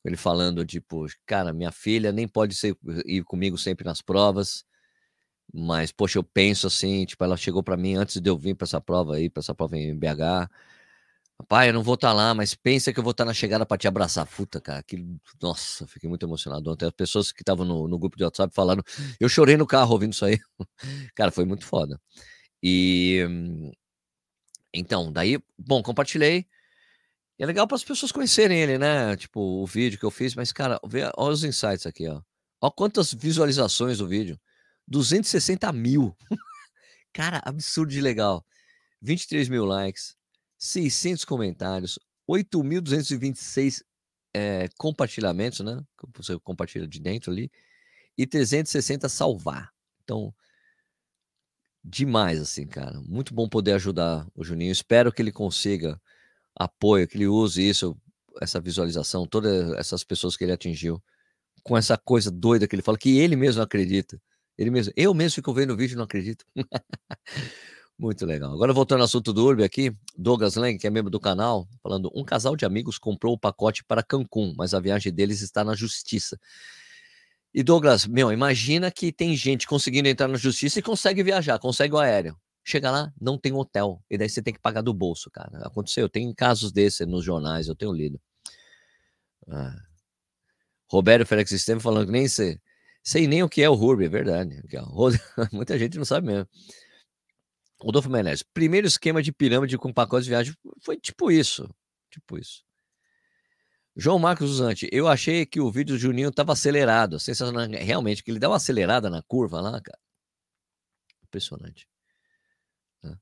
Ele 0.05 0.17
falando, 0.17 0.65
tipo, 0.65 1.05
cara, 1.25 1.53
minha 1.53 1.71
filha 1.71 2.11
nem 2.11 2.27
pode 2.27 2.55
ser, 2.55 2.77
ir 3.05 3.23
comigo 3.23 3.57
sempre 3.57 3.85
nas 3.85 4.01
provas, 4.01 4.65
mas, 5.53 5.91
poxa, 5.91 6.19
eu 6.19 6.23
penso 6.23 6.67
assim, 6.67 7.05
tipo, 7.05 7.23
ela 7.23 7.37
chegou 7.37 7.63
para 7.63 7.77
mim 7.77 7.95
antes 7.95 8.19
de 8.21 8.29
eu 8.29 8.37
vir 8.37 8.55
para 8.55 8.65
essa 8.65 8.79
prova 8.81 9.15
aí, 9.15 9.29
para 9.29 9.41
essa 9.41 9.55
prova 9.55 9.77
em 9.77 9.97
BH. 9.97 10.49
Pai, 11.47 11.69
eu 11.69 11.73
não 11.73 11.83
vou 11.83 11.95
estar 11.95 12.09
tá 12.09 12.13
lá, 12.13 12.33
mas 12.33 12.53
pensa 12.53 12.91
que 12.93 12.99
eu 12.99 13.03
vou 13.03 13.11
estar 13.11 13.23
tá 13.23 13.29
na 13.29 13.33
chegada 13.33 13.65
para 13.65 13.77
te 13.77 13.87
abraçar. 13.87 14.27
Puta, 14.27 14.59
cara, 14.61 14.83
que 14.83 14.97
nossa, 15.41 15.87
fiquei 15.87 16.09
muito 16.09 16.25
emocionado 16.25 16.71
ontem. 16.71 16.85
As 16.85 16.91
pessoas 16.91 17.31
que 17.31 17.41
estavam 17.41 17.65
no, 17.65 17.87
no, 17.87 17.97
grupo 17.97 18.17
de 18.17 18.23
WhatsApp 18.23 18.53
falando, 18.53 18.83
eu 19.19 19.29
chorei 19.29 19.57
no 19.57 19.65
carro 19.65 19.93
ouvindo 19.93 20.13
isso 20.13 20.25
aí. 20.25 20.37
cara, 21.15 21.31
foi 21.31 21.45
muito 21.45 21.65
foda. 21.65 21.99
E 22.61 23.25
então, 24.73 25.11
daí, 25.11 25.39
bom, 25.57 25.81
compartilhei. 25.81 26.45
E 27.39 27.43
é 27.43 27.45
legal 27.45 27.67
para 27.67 27.75
as 27.75 27.83
pessoas 27.83 28.11
conhecerem 28.11 28.59
ele, 28.61 28.77
né? 28.77 29.15
Tipo, 29.15 29.39
o 29.39 29.65
vídeo 29.65 29.97
que 29.99 30.05
eu 30.05 30.11
fiz, 30.11 30.35
mas, 30.35 30.51
cara, 30.51 30.79
vê, 30.85 31.09
olha 31.17 31.33
os 31.33 31.43
insights 31.43 31.85
aqui, 31.85 32.07
ó. 32.07 32.21
Olha 32.61 32.71
quantas 32.71 33.13
visualizações 33.13 33.99
do 33.99 34.07
vídeo. 34.07 34.39
260 34.89 35.71
mil. 35.71 36.15
cara, 37.13 37.41
absurdo 37.45 37.91
de 37.91 38.01
legal. 38.01 38.45
23 39.01 39.47
mil 39.47 39.65
likes, 39.65 40.15
600 40.57 41.23
comentários, 41.23 41.97
8.226 42.29 43.81
é, 44.33 44.67
compartilhamentos, 44.77 45.61
né? 45.61 45.81
Você 46.15 46.37
compartilha 46.39 46.87
de 46.87 46.99
dentro 46.99 47.31
ali, 47.31 47.49
e 48.17 48.27
360 48.27 49.07
salvar. 49.07 49.71
Então, 50.03 50.33
demais, 51.83 52.39
assim, 52.39 52.67
cara. 52.67 52.99
Muito 53.01 53.33
bom 53.33 53.47
poder 53.47 53.73
ajudar 53.73 54.27
o 54.35 54.43
Juninho. 54.43 54.71
Espero 54.71 55.11
que 55.11 55.21
ele 55.21 55.31
consiga 55.31 55.99
apoio, 56.55 57.07
que 57.07 57.17
ele 57.17 57.27
use 57.27 57.67
isso, 57.67 57.97
essa 58.41 58.59
visualização, 58.59 59.25
todas 59.25 59.71
essas 59.73 60.03
pessoas 60.03 60.35
que 60.35 60.43
ele 60.43 60.51
atingiu, 60.51 61.01
com 61.63 61.77
essa 61.77 61.97
coisa 61.97 62.29
doida 62.29 62.67
que 62.67 62.75
ele 62.75 62.83
fala, 62.83 62.97
que 62.97 63.17
ele 63.17 63.35
mesmo 63.35 63.61
acredita. 63.61 64.21
Ele 64.59 64.69
mesmo, 64.71 64.91
eu 64.93 65.13
mesmo 65.13 65.35
fico 65.35 65.53
vendo 65.53 65.71
o 65.71 65.77
vídeo 65.77 65.95
não 65.95 66.03
acredito. 66.03 66.45
Muito 67.97 68.25
legal. 68.25 68.53
Agora 68.53 68.73
voltando 68.73 68.99
ao 68.99 69.05
assunto 69.05 69.31
do 69.31 69.45
Urbe 69.45 69.63
aqui, 69.63 69.95
Douglas 70.17 70.55
Lang, 70.55 70.77
que 70.77 70.85
é 70.85 70.89
membro 70.89 71.09
do 71.09 71.17
canal, 71.17 71.65
falando: 71.81 72.11
um 72.13 72.25
casal 72.25 72.57
de 72.57 72.65
amigos 72.65 72.97
comprou 72.97 73.33
o 73.33 73.39
pacote 73.39 73.85
para 73.85 74.03
Cancún, 74.03 74.53
mas 74.57 74.73
a 74.73 74.79
viagem 74.81 75.13
deles 75.13 75.41
está 75.41 75.63
na 75.63 75.75
justiça. 75.75 76.37
E 77.53 77.63
Douglas, 77.63 78.05
meu, 78.05 78.33
imagina 78.33 78.91
que 78.91 79.13
tem 79.13 79.33
gente 79.33 79.65
conseguindo 79.65 80.09
entrar 80.09 80.27
na 80.27 80.37
justiça 80.37 80.79
e 80.79 80.81
consegue 80.81 81.23
viajar, 81.23 81.57
consegue 81.57 81.93
o 81.93 81.97
aéreo. 81.97 82.37
Chega 82.61 82.91
lá, 82.91 83.13
não 83.19 83.37
tem 83.37 83.53
hotel. 83.53 84.03
E 84.09 84.17
daí 84.17 84.27
você 84.27 84.41
tem 84.41 84.53
que 84.53 84.59
pagar 84.59 84.81
do 84.81 84.93
bolso, 84.93 85.31
cara. 85.31 85.65
Aconteceu, 85.65 86.09
tem 86.09 86.33
casos 86.33 86.73
desses 86.73 87.07
nos 87.07 87.23
jornais, 87.23 87.69
eu 87.69 87.75
tenho 87.75 87.93
lido. 87.93 88.19
Ah. 89.47 89.73
Roberto 90.89 91.25
Félix 91.25 91.51
Estevam 91.53 91.79
falando 91.79 92.07
que 92.07 92.11
nem 92.11 92.27
sei, 92.27 92.59
sei 93.03 93.27
nem 93.27 93.43
o 93.43 93.49
que 93.49 93.61
é 93.61 93.69
o 93.69 93.73
Hurby, 93.73 94.05
é 94.05 94.09
verdade. 94.09 94.61
Muita 95.51 95.77
gente 95.77 95.97
não 95.97 96.05
sabe 96.05 96.27
mesmo. 96.27 96.47
Rodolfo 97.81 98.09
Menezes, 98.09 98.43
primeiro 98.43 98.87
esquema 98.87 99.23
de 99.23 99.31
pirâmide 99.31 99.77
com 99.77 99.93
pacotes 99.93 100.25
de 100.25 100.31
viagem 100.31 100.53
foi 100.81 100.97
tipo 100.97 101.31
isso. 101.31 101.69
Tipo 102.09 102.37
isso. 102.37 102.63
João 103.95 104.19
Marcos 104.19 104.49
Usante, 104.51 104.87
eu 104.91 105.07
achei 105.07 105.45
que 105.45 105.59
o 105.59 105.71
vídeo 105.71 105.95
do 105.95 105.99
Juninho 105.99 106.29
estava 106.29 106.53
acelerado. 106.53 107.19
Sensacional, 107.19 107.67
realmente, 107.67 108.23
que 108.23 108.31
ele 108.31 108.39
dá 108.39 108.49
uma 108.49 108.55
acelerada 108.55 109.09
na 109.09 109.21
curva 109.21 109.59
lá, 109.61 109.81
cara. 109.81 109.99
Impressionante. 111.23 111.87
Né? 113.03 113.17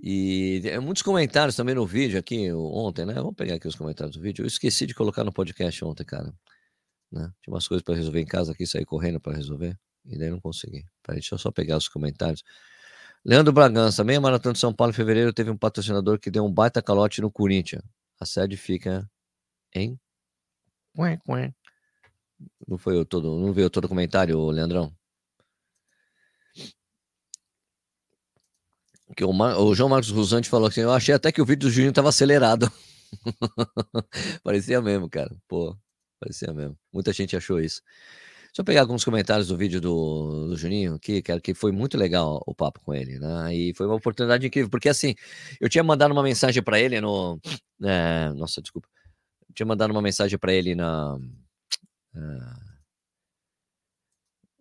E 0.00 0.62
muitos 0.82 1.02
comentários 1.02 1.56
também 1.56 1.74
no 1.74 1.86
vídeo 1.86 2.18
aqui 2.18 2.50
ontem, 2.52 3.04
né? 3.04 3.14
Vamos 3.14 3.34
pegar 3.34 3.56
aqui 3.56 3.68
os 3.68 3.76
comentários 3.76 4.16
do 4.16 4.22
vídeo. 4.22 4.42
Eu 4.42 4.46
esqueci 4.46 4.86
de 4.86 4.94
colocar 4.94 5.24
no 5.24 5.32
podcast 5.32 5.84
ontem, 5.84 6.04
cara. 6.04 6.32
Né? 7.10 7.32
Tinha 7.42 7.54
umas 7.54 7.66
coisas 7.66 7.82
para 7.82 7.94
resolver 7.94 8.20
em 8.20 8.26
casa 8.26 8.52
aqui, 8.52 8.66
sair 8.66 8.84
correndo 8.84 9.20
para 9.20 9.36
resolver. 9.36 9.78
E 10.04 10.18
daí 10.18 10.30
não 10.30 10.40
consegui. 10.40 10.84
Peraí, 11.02 11.20
deixa 11.20 11.34
eu 11.34 11.38
só 11.38 11.50
pegar 11.50 11.76
os 11.76 11.88
comentários. 11.88 12.42
Leandro 13.24 13.52
Bragança, 13.52 14.04
meia 14.04 14.20
maratona 14.20 14.54
de 14.54 14.58
São 14.58 14.72
Paulo 14.72 14.90
em 14.92 14.94
fevereiro 14.94 15.32
teve 15.32 15.50
um 15.50 15.56
patrocinador 15.56 16.18
que 16.18 16.30
deu 16.30 16.44
um 16.44 16.52
baita 16.52 16.80
calote 16.80 17.20
no 17.20 17.30
Corinthians. 17.30 17.82
A 18.20 18.24
sede 18.24 18.56
fica 18.56 19.08
ué. 21.28 21.52
Não 22.66 22.78
foi 22.78 22.96
eu 22.96 23.04
todo, 23.04 23.38
não 23.38 23.52
veio 23.52 23.68
todo 23.70 23.84
o 23.86 23.88
comentário, 23.88 24.50
Leandrão? 24.50 24.92
Que 29.16 29.24
o, 29.24 29.32
Mar, 29.32 29.58
o, 29.58 29.74
João 29.74 29.88
Marcos 29.88 30.10
Rusante 30.10 30.48
falou 30.48 30.68
assim: 30.68 30.80
Eu 30.80 30.92
achei 30.92 31.14
até 31.14 31.32
que 31.32 31.40
o 31.40 31.44
vídeo 31.44 31.68
do 31.68 31.70
Juninho 31.70 31.92
tava 31.92 32.10
acelerado. 32.10 32.70
parecia 34.44 34.80
mesmo, 34.82 35.08
cara. 35.08 35.34
Pô, 35.48 35.76
parecia 36.18 36.52
mesmo. 36.52 36.76
Muita 36.92 37.12
gente 37.12 37.36
achou 37.36 37.60
isso. 37.60 37.82
Deixa 38.46 38.62
eu 38.62 38.64
pegar 38.64 38.80
alguns 38.80 39.04
comentários 39.04 39.48
do 39.48 39.56
vídeo 39.56 39.80
do, 39.80 40.48
do 40.48 40.56
Juninho 40.56 40.94
aqui, 40.94 41.22
cara, 41.22 41.40
que 41.40 41.54
foi 41.54 41.70
muito 41.70 41.96
legal 41.98 42.42
o 42.46 42.54
papo 42.54 42.80
com 42.80 42.94
ele, 42.94 43.18
né? 43.18 43.54
E 43.54 43.74
foi 43.74 43.86
uma 43.86 43.96
oportunidade 43.96 44.46
incrível, 44.46 44.70
porque 44.70 44.88
assim, 44.88 45.14
eu 45.60 45.68
tinha 45.68 45.84
mandado 45.84 46.12
uma 46.12 46.22
mensagem 46.22 46.62
para 46.62 46.80
ele 46.80 47.00
no. 47.00 47.38
É, 47.84 48.30
nossa, 48.34 48.60
desculpa 48.62 48.88
tinha 49.58 49.66
mandado 49.66 49.90
uma 49.90 50.02
mensagem 50.02 50.38
para 50.38 50.52
ele 50.52 50.74
na 50.74 51.16
uh, 51.16 51.20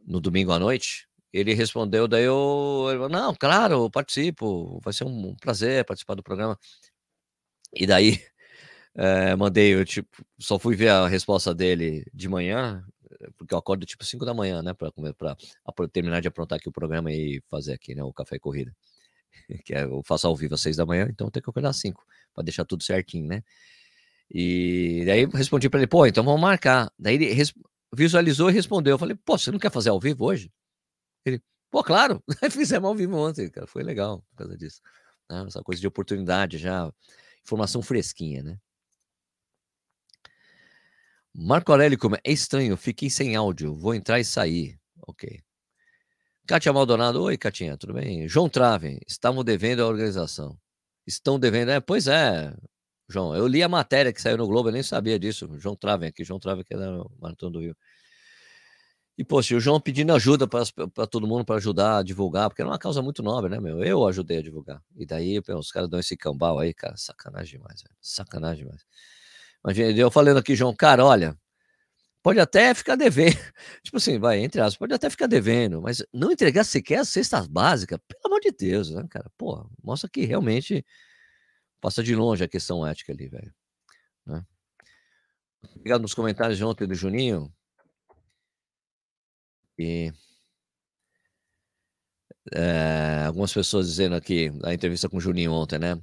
no 0.06 0.20
domingo 0.20 0.52
à 0.52 0.60
noite. 0.60 1.08
Ele 1.34 1.54
respondeu, 1.54 2.08
daí 2.08 2.24
eu, 2.24 2.88
eu 2.90 3.10
não, 3.10 3.36
claro, 3.36 3.76
eu 3.86 3.92
participo, 3.92 4.80
vai 4.82 4.94
ser 4.94 5.04
um 5.04 5.36
prazer 5.36 5.86
participar 5.86 6.16
do 6.16 6.24
programa. 6.24 6.58
E 7.74 7.86
daí 7.86 8.20
é, 8.98 9.36
mandei, 9.36 9.76
eu 9.76 9.86
tipo, 9.86 10.10
só 10.40 10.58
fui 10.58 10.76
ver 10.76 10.90
a 10.90 11.08
resposta 11.08 11.54
dele 11.54 12.04
de 12.12 12.28
manhã, 12.28 12.84
porque 13.38 13.54
eu 13.54 13.58
acordo 13.60 13.86
tipo 13.86 14.04
5 14.04 14.26
da 14.26 14.34
manhã, 14.34 14.64
né, 14.64 14.74
para 14.74 14.92
terminar 15.92 16.20
de 16.20 16.28
aprontar 16.28 16.58
aqui 16.58 16.68
o 16.68 16.72
programa 16.72 17.12
e 17.12 17.42
fazer 17.48 17.74
aqui, 17.74 17.94
né, 17.94 18.04
o 18.04 18.12
café 18.12 18.38
e 18.38 18.40
corrida. 18.40 18.76
Que 19.64 19.76
é, 19.76 19.84
eu 19.84 20.02
faço 20.04 20.28
ao 20.28 20.36
vivo 20.36 20.56
às 20.56 20.62
6 20.62 20.78
da 20.78 20.86
manhã, 20.86 21.08
então 21.10 21.30
tem 21.30 21.42
que 21.42 21.50
acordar 21.50 21.70
às 21.70 21.78
5 21.78 22.04
para 22.34 22.44
deixar 22.44 22.66
tudo 22.66 22.84
certinho, 22.84 23.28
né? 23.28 23.44
E 24.30 25.04
daí 25.06 25.26
respondi 25.26 25.70
para 25.70 25.80
ele, 25.80 25.88
pô, 25.88 26.06
então 26.06 26.24
vamos 26.24 26.42
marcar. 26.42 26.92
Daí 27.00 27.16
ele 27.16 27.44
visualizou 27.94 28.50
e 28.50 28.54
respondeu. 28.54 28.96
Eu 28.96 29.00
falei, 29.00 29.16
pô, 29.16 29.38
você 29.38 29.52
não 29.52 29.60
quer 29.60 29.72
fazer 29.72 29.90
ao 29.90 30.00
vivo 30.00 30.26
hoje? 30.26 30.52
Ele, 31.26 31.42
pô, 31.72 31.84
claro, 31.84 32.22
fizemos 32.52 32.90
ao 32.90 32.96
vivo 32.96 33.16
ontem, 33.18 33.50
cara, 33.50 33.68
foi 33.68 33.84
legal 33.84 34.22
por 34.32 34.38
causa 34.38 34.58
disso. 34.58 34.82
Né? 35.30 35.46
Essa 35.48 35.64
coisa 35.64 35.80
de 35.80 35.88
oportunidade 35.88 36.58
já, 36.58 36.92
informação 37.44 37.82
fresquinha, 37.82 38.44
né? 38.44 38.60
Marco 41.40 41.72
Aurélio, 41.72 42.00
como 42.00 42.16
é 42.16 42.32
estranho, 42.32 42.76
fiquei 42.76 43.12
sem 43.12 43.36
áudio, 43.36 43.76
vou 43.76 43.94
entrar 43.94 44.20
e 44.20 44.26
sair. 44.26 44.80
Ok. 45.08 45.40
Kátia 46.48 46.74
Maldonado, 46.74 47.22
oi, 47.22 47.38
Catinha, 47.38 47.78
tudo 47.78 47.94
bem? 47.94 48.28
João 48.28 48.50
Trave, 48.50 49.00
estavam 49.08 49.44
devendo 49.44 49.84
a 49.84 49.86
organização. 49.86 50.58
Estão 51.06 51.38
devendo, 51.40 51.70
é, 51.70 51.80
pois 51.80 52.08
é, 52.08 52.52
João. 53.08 53.36
Eu 53.36 53.46
li 53.46 53.62
a 53.62 53.70
matéria 53.70 54.12
que 54.12 54.20
saiu 54.20 54.36
no 54.38 54.48
Globo, 54.48 54.70
eu 54.70 54.74
nem 54.74 54.82
sabia 54.82 55.20
disso. 55.20 55.48
João 55.60 55.76
Traven 55.76 56.10
aqui, 56.10 56.24
João 56.24 56.40
Traven 56.40 56.64
que 56.64 56.74
é 56.74 56.78
da 56.78 57.06
Maratona 57.22 57.52
do 57.52 57.60
Rio. 57.60 57.78
E, 59.16 59.24
poxa, 59.24 59.56
o 59.56 59.60
João 59.60 59.80
pedindo 59.80 60.14
ajuda 60.14 60.48
para 60.48 61.06
todo 61.06 61.28
mundo 61.28 61.46
para 61.46 61.58
ajudar 61.58 62.00
a 62.00 62.04
divulgar, 62.04 62.50
porque 62.50 62.64
era 62.64 62.70
uma 62.70 62.80
causa 62.80 63.00
muito 63.04 63.22
nobre, 63.22 63.52
né, 63.52 63.60
meu? 63.60 63.84
Eu 63.84 64.08
ajudei 64.08 64.40
a 64.40 64.42
divulgar. 64.42 64.82
E 64.96 65.06
daí, 65.06 65.40
pô, 65.42 65.56
os 65.56 65.72
caras 65.72 65.88
dão 65.88 66.00
esse 66.00 66.18
cambal 66.18 66.58
aí, 66.58 66.74
cara, 66.74 66.98
sacanagem 66.98 67.60
demais, 67.60 67.84
velho. 67.84 67.96
Sacanagem 68.02 68.64
demais. 68.64 68.84
Imagina, 69.66 69.92
eu 70.00 70.12
falando 70.12 70.38
aqui, 70.38 70.56
João, 70.56 70.76
cara, 70.76 71.06
olha, 71.06 71.38
pode 72.24 72.40
até 72.40 72.74
ficar 72.74 72.96
devendo. 72.96 73.38
tipo 73.84 73.98
assim, 73.98 74.20
vai, 74.20 74.40
entre 74.40 74.62
aspas, 74.62 74.78
pode 74.78 74.94
até 74.94 75.10
ficar 75.10 75.28
devendo, 75.28 75.82
mas 75.82 76.04
não 76.14 76.32
entregar 76.32 76.64
sequer 76.64 77.00
as 77.00 77.10
cestas 77.10 77.48
básicas, 77.48 78.00
pelo 78.08 78.22
amor 78.26 78.40
de 78.42 78.52
Deus, 78.52 78.92
né, 78.92 79.06
cara? 79.10 79.30
Pô, 79.38 79.70
mostra 79.84 80.10
que 80.10 80.26
realmente 80.26 80.86
Passa 81.80 82.04
de 82.04 82.16
longe 82.16 82.44
a 82.44 82.48
questão 82.48 82.86
ética 82.86 83.12
ali, 83.14 83.28
velho. 83.28 83.54
Né? 84.26 84.44
Obrigado 85.76 86.02
nos 86.02 86.14
comentários 86.14 86.58
de 86.58 86.64
ontem 86.64 86.88
do 86.88 86.96
Juninho. 86.96 87.54
E 89.78 90.12
é, 92.52 93.26
algumas 93.28 93.54
pessoas 93.54 93.88
dizendo 93.88 94.16
aqui, 94.16 94.50
na 94.50 94.74
entrevista 94.74 95.08
com 95.08 95.18
o 95.18 95.22
Juninho 95.22 95.52
ontem, 95.52 95.78
né? 95.78 96.02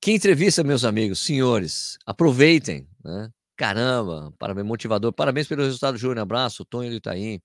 Que 0.00 0.12
entrevista, 0.12 0.62
meus 0.62 0.84
amigos, 0.84 1.18
senhores, 1.18 1.98
aproveitem, 2.06 2.88
né? 3.04 3.30
Caramba, 3.56 4.32
parabéns, 4.38 4.66
motivador. 4.66 5.12
Parabéns 5.12 5.48
pelo 5.48 5.64
resultado, 5.64 5.98
Júnior. 5.98 6.20
Abraço, 6.20 6.64
Tonho 6.64 6.90
do 6.90 6.96
Itaim. 6.96 7.40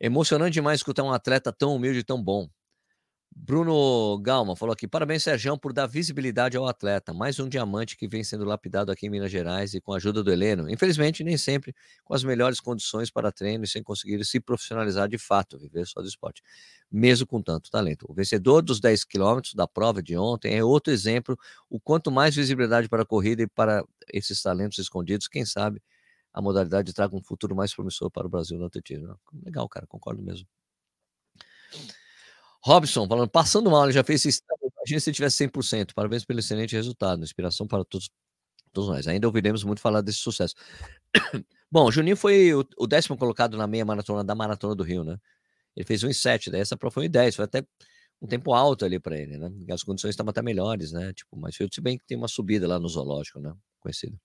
Emocionante 0.00 0.54
demais 0.54 0.80
escutar 0.80 1.04
um 1.04 1.12
atleta 1.12 1.52
tão 1.52 1.76
humilde 1.76 2.00
e 2.00 2.04
tão 2.04 2.20
bom. 2.20 2.48
Bruno 3.36 4.16
Galma 4.22 4.54
falou 4.56 4.72
aqui: 4.72 4.86
parabéns, 4.86 5.22
Sérgio, 5.24 5.58
por 5.58 5.72
dar 5.72 5.86
visibilidade 5.86 6.56
ao 6.56 6.66
atleta. 6.66 7.12
Mais 7.12 7.38
um 7.40 7.48
diamante 7.48 7.96
que 7.96 8.06
vem 8.06 8.22
sendo 8.22 8.44
lapidado 8.44 8.92
aqui 8.92 9.06
em 9.06 9.10
Minas 9.10 9.30
Gerais 9.30 9.74
e 9.74 9.80
com 9.80 9.92
a 9.92 9.96
ajuda 9.96 10.22
do 10.22 10.32
Heleno. 10.32 10.70
Infelizmente, 10.70 11.24
nem 11.24 11.36
sempre 11.36 11.74
com 12.04 12.14
as 12.14 12.22
melhores 12.22 12.60
condições 12.60 13.10
para 13.10 13.32
treino 13.32 13.64
e 13.64 13.66
sem 13.66 13.82
conseguir 13.82 14.24
se 14.24 14.40
profissionalizar 14.40 15.08
de 15.08 15.18
fato, 15.18 15.58
viver 15.58 15.84
só 15.86 16.00
do 16.00 16.06
esporte, 16.08 16.42
mesmo 16.90 17.26
com 17.26 17.42
tanto 17.42 17.70
talento. 17.70 18.06
O 18.08 18.14
vencedor 18.14 18.62
dos 18.62 18.80
10 18.80 19.04
quilômetros 19.04 19.54
da 19.54 19.66
prova 19.66 20.02
de 20.02 20.16
ontem 20.16 20.56
é 20.56 20.64
outro 20.64 20.92
exemplo. 20.92 21.36
O 21.68 21.80
quanto 21.80 22.10
mais 22.10 22.34
visibilidade 22.36 22.88
para 22.88 23.02
a 23.02 23.06
corrida 23.06 23.42
e 23.42 23.46
para 23.48 23.84
esses 24.12 24.40
talentos 24.40 24.78
escondidos, 24.78 25.26
quem 25.28 25.44
sabe 25.44 25.82
a 26.34 26.42
modalidade 26.42 26.92
traga 26.92 27.16
um 27.16 27.22
futuro 27.22 27.56
mais 27.56 27.74
promissor 27.74 28.10
para 28.10 28.26
o 28.26 28.30
Brasil 28.30 28.58
no 28.58 28.66
atletismo. 28.66 29.18
Legal, 29.44 29.68
cara, 29.68 29.86
concordo 29.86 30.22
mesmo. 30.22 30.46
Robson, 32.64 33.06
falando, 33.06 33.28
passando 33.28 33.70
mal, 33.70 33.84
ele 33.84 33.92
já 33.92 34.02
fez 34.02 34.24
esse 34.24 34.40
Imagina 34.84 35.00
se 35.00 35.12
tivesse 35.12 35.48
100%. 35.48 35.94
Parabéns 35.94 36.24
pelo 36.26 36.40
excelente 36.40 36.76
resultado. 36.76 37.22
Inspiração 37.24 37.66
para 37.66 37.84
todos, 37.84 38.10
todos 38.70 38.90
nós. 38.90 39.08
Ainda 39.08 39.26
ouviremos 39.26 39.64
muito 39.64 39.80
falar 39.80 40.02
desse 40.02 40.18
sucesso. 40.18 40.54
Bom, 41.72 41.86
o 41.86 41.92
Juninho 41.92 42.16
foi 42.16 42.52
o, 42.54 42.64
o, 42.78 42.86
décimo 42.86 43.16
colocado 43.16 43.56
na 43.56 43.66
meia 43.66 43.84
maratona 43.84 44.22
da 44.22 44.34
Maratona 44.34 44.74
do 44.74 44.84
Rio, 44.84 45.02
né? 45.02 45.16
Ele 45.74 45.86
fez 45.86 46.02
1,7, 46.04 46.50
daí 46.50 46.60
essa 46.60 46.76
prova 46.76 46.92
foi 46.92 47.08
10. 47.08 47.36
Foi 47.36 47.46
até 47.46 47.64
um 48.20 48.26
tempo 48.26 48.52
alto 48.52 48.84
ali 48.84 49.00
para 49.00 49.18
ele, 49.18 49.38
né? 49.38 49.50
As 49.70 49.82
condições 49.82 50.10
estavam 50.10 50.30
até 50.30 50.42
melhores, 50.42 50.92
né? 50.92 51.14
Tipo, 51.14 51.36
mas 51.36 51.56
se 51.56 51.80
bem 51.80 51.96
que 51.98 52.06
tem 52.06 52.16
uma 52.16 52.28
subida 52.28 52.68
lá 52.68 52.78
no 52.78 52.88
zoológico, 52.88 53.40
né? 53.40 53.54
Conhecido. 53.80 54.18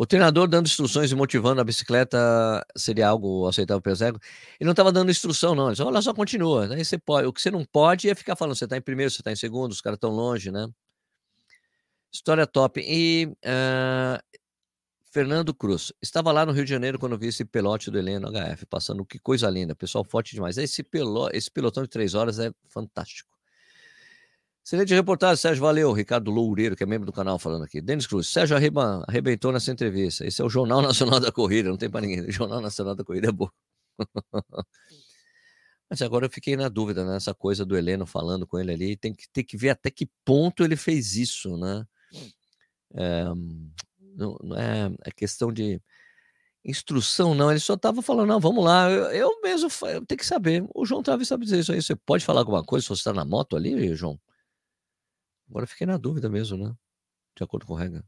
O 0.00 0.06
treinador 0.06 0.46
dando 0.46 0.66
instruções 0.66 1.10
e 1.10 1.14
motivando 1.16 1.60
a 1.60 1.64
bicicleta 1.64 2.64
seria 2.76 3.08
algo 3.08 3.48
aceitável 3.48 3.82
para 3.82 3.92
o 3.92 3.96
Ele 3.96 4.14
não 4.60 4.70
estava 4.70 4.92
dando 4.92 5.10
instrução, 5.10 5.56
não. 5.56 5.64
Ele 5.64 5.72
disse, 5.72 5.82
olha 5.82 6.00
só, 6.00 6.14
continua. 6.14 6.72
Aí 6.72 6.84
você 6.84 6.96
pode. 6.96 7.26
O 7.26 7.32
que 7.32 7.42
você 7.42 7.50
não 7.50 7.64
pode 7.64 8.08
é 8.08 8.14
ficar 8.14 8.36
falando, 8.36 8.54
você 8.54 8.62
está 8.62 8.76
em 8.76 8.80
primeiro, 8.80 9.10
você 9.10 9.20
está 9.20 9.32
em 9.32 9.36
segundo, 9.36 9.72
os 9.72 9.80
caras 9.80 9.96
estão 9.96 10.10
longe, 10.10 10.52
né? 10.52 10.68
História 12.12 12.46
top. 12.46 12.80
E 12.80 13.26
uh, 13.26 14.38
Fernando 15.10 15.52
Cruz. 15.52 15.92
Estava 16.00 16.30
lá 16.30 16.46
no 16.46 16.52
Rio 16.52 16.64
de 16.64 16.70
Janeiro 16.70 16.96
quando 16.96 17.18
vi 17.18 17.26
esse 17.26 17.44
pelote 17.44 17.90
do 17.90 17.98
Heleno 17.98 18.30
HF, 18.30 18.66
passando. 18.66 19.04
Que 19.04 19.18
coisa 19.18 19.50
linda. 19.50 19.74
Pessoal 19.74 20.04
forte 20.04 20.32
demais. 20.32 20.58
Esse, 20.58 20.84
pelo, 20.84 21.28
esse 21.32 21.50
pelotão 21.50 21.82
de 21.82 21.88
três 21.88 22.14
horas 22.14 22.38
é 22.38 22.52
fantástico. 22.68 23.37
Excelente 24.68 24.92
reportagem, 24.92 25.40
Sérgio. 25.40 25.62
Valeu. 25.62 25.90
Ricardo 25.94 26.30
Loureiro, 26.30 26.76
que 26.76 26.82
é 26.82 26.86
membro 26.86 27.06
do 27.06 27.12
canal, 27.12 27.38
falando 27.38 27.64
aqui. 27.64 27.80
Denis 27.80 28.06
Cruz. 28.06 28.28
Sérgio 28.28 28.54
arreba, 28.54 29.02
arrebentou 29.08 29.50
nessa 29.50 29.72
entrevista. 29.72 30.26
Esse 30.26 30.42
é 30.42 30.44
o 30.44 30.50
Jornal 30.50 30.82
Nacional 30.84 31.18
da 31.18 31.32
Corrida. 31.32 31.70
Não 31.70 31.78
tem 31.78 31.88
para 31.88 32.02
ninguém. 32.02 32.30
Jornal 32.30 32.60
Nacional 32.60 32.94
da 32.94 33.02
Corrida 33.02 33.30
é 33.30 33.32
bom. 33.32 33.48
Mas 35.88 36.02
agora 36.02 36.26
eu 36.26 36.30
fiquei 36.30 36.54
na 36.54 36.68
dúvida, 36.68 37.02
né? 37.02 37.16
Essa 37.16 37.32
coisa 37.32 37.64
do 37.64 37.78
Heleno 37.78 38.04
falando 38.04 38.46
com 38.46 38.58
ele 38.58 38.70
ali. 38.70 38.94
Tem 38.94 39.14
que, 39.14 39.26
tem 39.32 39.42
que 39.42 39.56
ver 39.56 39.70
até 39.70 39.90
que 39.90 40.06
ponto 40.22 40.62
ele 40.62 40.76
fez 40.76 41.16
isso, 41.16 41.56
né? 41.56 41.86
É, 42.92 43.24
não, 43.24 44.36
não 44.42 44.54
é, 44.54 44.92
é 45.06 45.10
questão 45.12 45.50
de 45.50 45.80
instrução, 46.62 47.34
não. 47.34 47.50
Ele 47.50 47.58
só 47.58 47.72
estava 47.72 48.02
falando, 48.02 48.28
não, 48.28 48.38
vamos 48.38 48.62
lá. 48.62 48.90
Eu, 48.90 49.04
eu 49.12 49.40
mesmo 49.40 49.70
eu 49.86 50.04
tenho 50.04 50.18
que 50.18 50.26
saber. 50.26 50.62
O 50.74 50.84
João 50.84 51.02
Travis 51.02 51.26
sabe 51.26 51.46
dizer 51.46 51.60
isso 51.60 51.72
aí. 51.72 51.80
Você 51.80 51.96
pode 51.96 52.22
falar 52.22 52.40
alguma 52.40 52.62
coisa 52.62 52.82
se 52.82 52.88
você 52.90 53.00
está 53.00 53.14
na 53.14 53.24
moto 53.24 53.56
ali, 53.56 53.94
João? 53.94 54.20
Agora 55.48 55.66
fiquei 55.66 55.86
na 55.86 55.96
dúvida 55.96 56.28
mesmo, 56.28 56.56
né? 56.56 56.74
De 57.36 57.44
acordo 57.44 57.66
com 57.66 57.76
a 57.76 57.80
regra. 57.80 58.04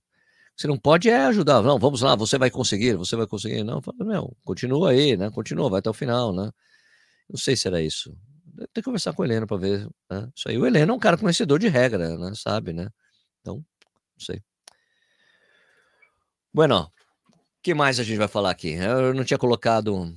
Você 0.57 0.67
não 0.67 0.79
pode 0.79 1.09
é 1.09 1.25
ajudar. 1.27 1.63
Não, 1.63 1.79
vamos 1.79 2.03
lá, 2.03 2.15
você 2.15 2.37
vai 2.37 2.51
conseguir, 2.51 2.95
você 2.95 3.17
vai 3.17 3.27
conseguir. 3.27 3.65
Não, 3.65 3.81
fala, 3.81 3.97
não, 4.01 4.37
continua 4.45 4.91
aí, 4.91 5.17
né? 5.17 5.31
Continua, 5.31 5.71
vai 5.71 5.79
até 5.79 5.89
o 5.89 5.95
final, 5.95 6.35
né? 6.35 6.51
Não 7.29 7.39
sei 7.39 7.57
se 7.57 7.67
era 7.67 7.81
isso. 7.81 8.15
Tem 8.57 8.69
que 8.75 8.83
conversar 8.83 9.15
com 9.15 9.23
o 9.23 9.25
Heleno 9.25 9.47
para 9.47 9.57
ver. 9.57 9.89
Né? 10.11 10.29
Isso 10.37 10.49
aí. 10.49 10.59
O 10.59 10.67
Heleno 10.67 10.93
é 10.93 10.95
um 10.95 10.99
cara 10.99 11.17
conhecedor 11.17 11.59
de 11.59 11.69
regra, 11.69 12.19
né? 12.19 12.33
Sabe, 12.35 12.73
né? 12.73 12.91
Então, 13.41 13.57
não 13.57 13.65
sei. 14.19 14.43
Bueno, 16.53 16.83
o 17.31 17.63
que 17.63 17.73
mais 17.73 17.99
a 18.01 18.03
gente 18.03 18.19
vai 18.19 18.29
falar 18.29 18.51
aqui? 18.51 18.73
Eu 18.73 19.15
não 19.15 19.25
tinha 19.25 19.39
colocado 19.39 20.15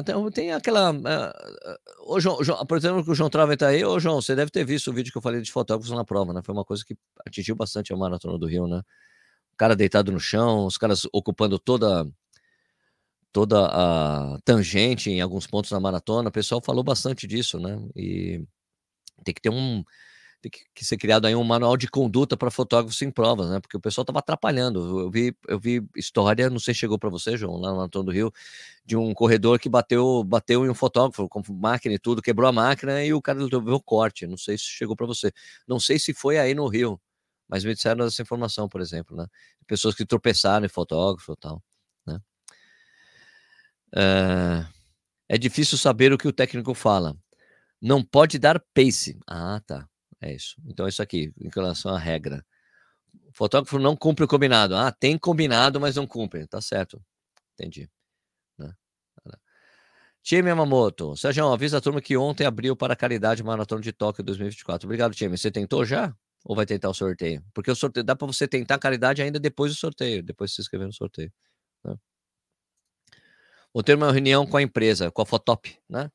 então 0.00 0.30
tem 0.30 0.52
aquela. 0.52 0.92
Uh, 0.92 2.14
ô 2.14 2.20
João, 2.20 2.38
que 2.38 3.10
o 3.10 3.14
João 3.14 3.28
Trava 3.28 3.56
tá 3.56 3.68
aí, 3.68 3.84
ô 3.84 3.98
João, 3.98 4.20
você 4.22 4.34
deve 4.34 4.50
ter 4.50 4.64
visto 4.64 4.90
o 4.90 4.94
vídeo 4.94 5.12
que 5.12 5.18
eu 5.18 5.22
falei 5.22 5.42
de 5.42 5.52
fotógrafos 5.52 5.94
na 5.94 6.04
prova, 6.04 6.32
né? 6.32 6.40
Foi 6.44 6.54
uma 6.54 6.64
coisa 6.64 6.84
que 6.84 6.96
atingiu 7.26 7.54
bastante 7.54 7.92
a 7.92 7.96
maratona 7.96 8.38
do 8.38 8.46
Rio, 8.46 8.66
né? 8.66 8.78
O 9.52 9.56
cara 9.56 9.76
deitado 9.76 10.10
no 10.12 10.20
chão, 10.20 10.66
os 10.66 10.78
caras 10.78 11.06
ocupando 11.12 11.58
toda 11.58 12.06
toda 13.32 13.66
a 13.66 14.38
tangente 14.44 15.10
em 15.10 15.20
alguns 15.20 15.46
pontos 15.46 15.70
na 15.72 15.80
maratona. 15.80 16.28
O 16.28 16.32
pessoal 16.32 16.62
falou 16.64 16.84
bastante 16.84 17.26
disso, 17.26 17.58
né? 17.58 17.76
E 17.96 18.42
tem 19.24 19.34
que 19.34 19.40
ter 19.42 19.50
um 19.50 19.84
tem 20.48 20.50
que, 20.74 20.84
ser 20.84 20.96
criado 20.98 21.26
aí 21.26 21.34
um 21.34 21.42
manual 21.42 21.76
de 21.76 21.88
conduta 21.88 22.36
para 22.36 22.50
fotógrafos 22.50 23.00
em 23.00 23.10
provas, 23.10 23.48
né? 23.48 23.60
Porque 23.60 23.76
o 23.76 23.80
pessoal 23.80 24.02
estava 24.02 24.18
atrapalhando. 24.18 25.00
Eu 25.00 25.10
vi, 25.10 25.34
eu 25.48 25.58
vi 25.58 25.82
história, 25.96 26.50
não 26.50 26.58
sei 26.58 26.74
se 26.74 26.80
chegou 26.80 26.98
para 26.98 27.08
você, 27.08 27.36
João, 27.36 27.56
lá 27.56 27.72
no 27.72 27.80
Antônio 27.80 28.06
do 28.06 28.12
Rio, 28.12 28.32
de 28.84 28.96
um 28.96 29.14
corredor 29.14 29.58
que 29.58 29.68
bateu, 29.68 30.22
bateu 30.22 30.64
em 30.66 30.68
um 30.68 30.74
fotógrafo 30.74 31.28
com 31.28 31.42
máquina 31.54 31.94
e 31.94 31.98
tudo, 31.98 32.20
quebrou 32.20 32.48
a 32.48 32.52
máquina 32.52 33.02
e 33.02 33.14
o 33.14 33.22
cara 33.22 33.38
levou 33.42 33.80
corte. 33.82 34.26
Não 34.26 34.36
sei 34.36 34.58
se 34.58 34.64
chegou 34.64 34.94
para 34.94 35.06
você. 35.06 35.32
Não 35.66 35.80
sei 35.80 35.98
se 35.98 36.12
foi 36.12 36.38
aí 36.38 36.54
no 36.54 36.68
Rio, 36.68 37.00
mas 37.48 37.64
me 37.64 37.74
disseram 37.74 38.04
essa 38.04 38.20
informação, 38.22 38.68
por 38.68 38.80
exemplo, 38.80 39.16
né? 39.16 39.26
Pessoas 39.66 39.94
que 39.94 40.04
tropeçaram 40.04 40.66
em 40.66 40.68
fotógrafo 40.68 41.32
e 41.32 41.36
tal, 41.36 41.62
né? 42.06 42.20
É, 43.96 44.66
é 45.36 45.38
difícil 45.38 45.78
saber 45.78 46.12
o 46.12 46.18
que 46.18 46.28
o 46.28 46.32
técnico 46.32 46.74
fala. 46.74 47.16
Não 47.80 48.02
pode 48.02 48.38
dar 48.38 48.60
pace. 48.74 49.18
Ah, 49.26 49.60
tá. 49.66 49.88
É 50.24 50.32
isso. 50.32 50.56
Então, 50.64 50.88
isso 50.88 51.02
aqui, 51.02 51.34
em 51.38 51.50
relação 51.54 51.94
à 51.94 51.98
regra. 51.98 52.42
O 53.28 53.32
fotógrafo 53.34 53.78
não 53.78 53.94
cumpre 53.94 54.24
o 54.24 54.28
combinado. 54.28 54.74
Ah, 54.74 54.90
tem 54.90 55.18
combinado, 55.18 55.78
mas 55.78 55.96
não 55.96 56.06
cumpre. 56.06 56.46
Tá 56.46 56.62
certo. 56.62 57.04
Entendi. 57.52 57.90
Né? 58.58 58.72
Time 60.22 60.48
Yamamoto. 60.48 61.14
Sérgio, 61.14 61.52
avisa 61.52 61.76
a 61.76 61.80
turma 61.82 62.00
que 62.00 62.16
ontem 62.16 62.46
abriu 62.46 62.74
para 62.74 62.94
a 62.94 62.96
caridade 62.96 63.42
Maratona 63.42 63.82
de 63.82 63.92
Tóquio 63.92 64.24
2024. 64.24 64.86
Obrigado, 64.86 65.14
time. 65.14 65.36
Você 65.36 65.50
tentou 65.50 65.84
já? 65.84 66.16
Ou 66.42 66.56
vai 66.56 66.64
tentar 66.64 66.88
o 66.88 66.94
sorteio? 66.94 67.44
Porque 67.52 67.70
o 67.70 67.76
sorteio 67.76 68.02
dá 68.02 68.16
para 68.16 68.26
você 68.26 68.48
tentar 68.48 68.76
a 68.76 68.78
caridade 68.78 69.20
ainda 69.20 69.38
depois 69.38 69.72
do 69.72 69.78
sorteio, 69.78 70.22
depois 70.22 70.50
de 70.50 70.56
se 70.56 70.62
inscrever 70.62 70.86
no 70.86 70.92
sorteio. 70.94 71.30
Né? 71.84 71.94
Vou 73.74 73.82
ter 73.82 73.94
uma 73.94 74.10
reunião 74.10 74.46
com 74.46 74.56
a 74.56 74.62
empresa, 74.62 75.10
com 75.10 75.20
a 75.20 75.26
Fotop, 75.26 75.78
né? 75.86 76.10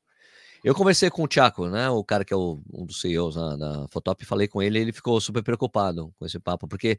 Eu 0.62 0.74
conversei 0.74 1.08
com 1.08 1.22
o 1.22 1.28
Thiago, 1.28 1.68
né? 1.68 1.88
O 1.88 2.04
cara 2.04 2.24
que 2.24 2.34
é 2.34 2.36
o, 2.36 2.60
um 2.72 2.84
dos 2.84 3.00
CEOs 3.00 3.36
na, 3.36 3.56
da 3.56 3.88
Fotop, 3.88 4.24
falei 4.24 4.46
com 4.46 4.62
ele, 4.62 4.78
ele 4.78 4.92
ficou 4.92 5.20
super 5.20 5.42
preocupado 5.42 6.12
com 6.18 6.26
esse 6.26 6.38
papo, 6.38 6.68
porque, 6.68 6.98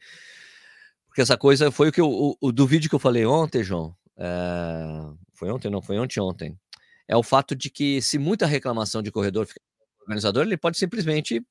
porque 1.07 1.21
essa 1.21 1.37
coisa 1.37 1.71
foi 1.71 1.89
o 1.89 1.91
que 1.91 2.01
eu, 2.01 2.09
o, 2.09 2.35
o 2.41 2.51
do 2.51 2.65
vídeo 2.65 2.89
que 2.89 2.95
eu 2.95 2.99
falei 2.99 3.25
ontem, 3.25 3.63
João. 3.63 3.95
É, 4.17 5.13
foi 5.33 5.51
ontem, 5.51 5.69
não, 5.69 5.81
foi 5.81 5.99
ontem 5.99 6.19
ontem. 6.19 6.59
É 7.07 7.15
o 7.15 7.23
fato 7.23 7.55
de 7.55 7.69
que 7.69 8.01
se 8.01 8.17
muita 8.17 8.45
reclamação 8.45 9.01
de 9.01 9.11
corredor 9.11 9.45
fica 9.45 9.61
organizador, 10.01 10.43
ele 10.43 10.57
pode 10.57 10.77
simplesmente 10.77 11.45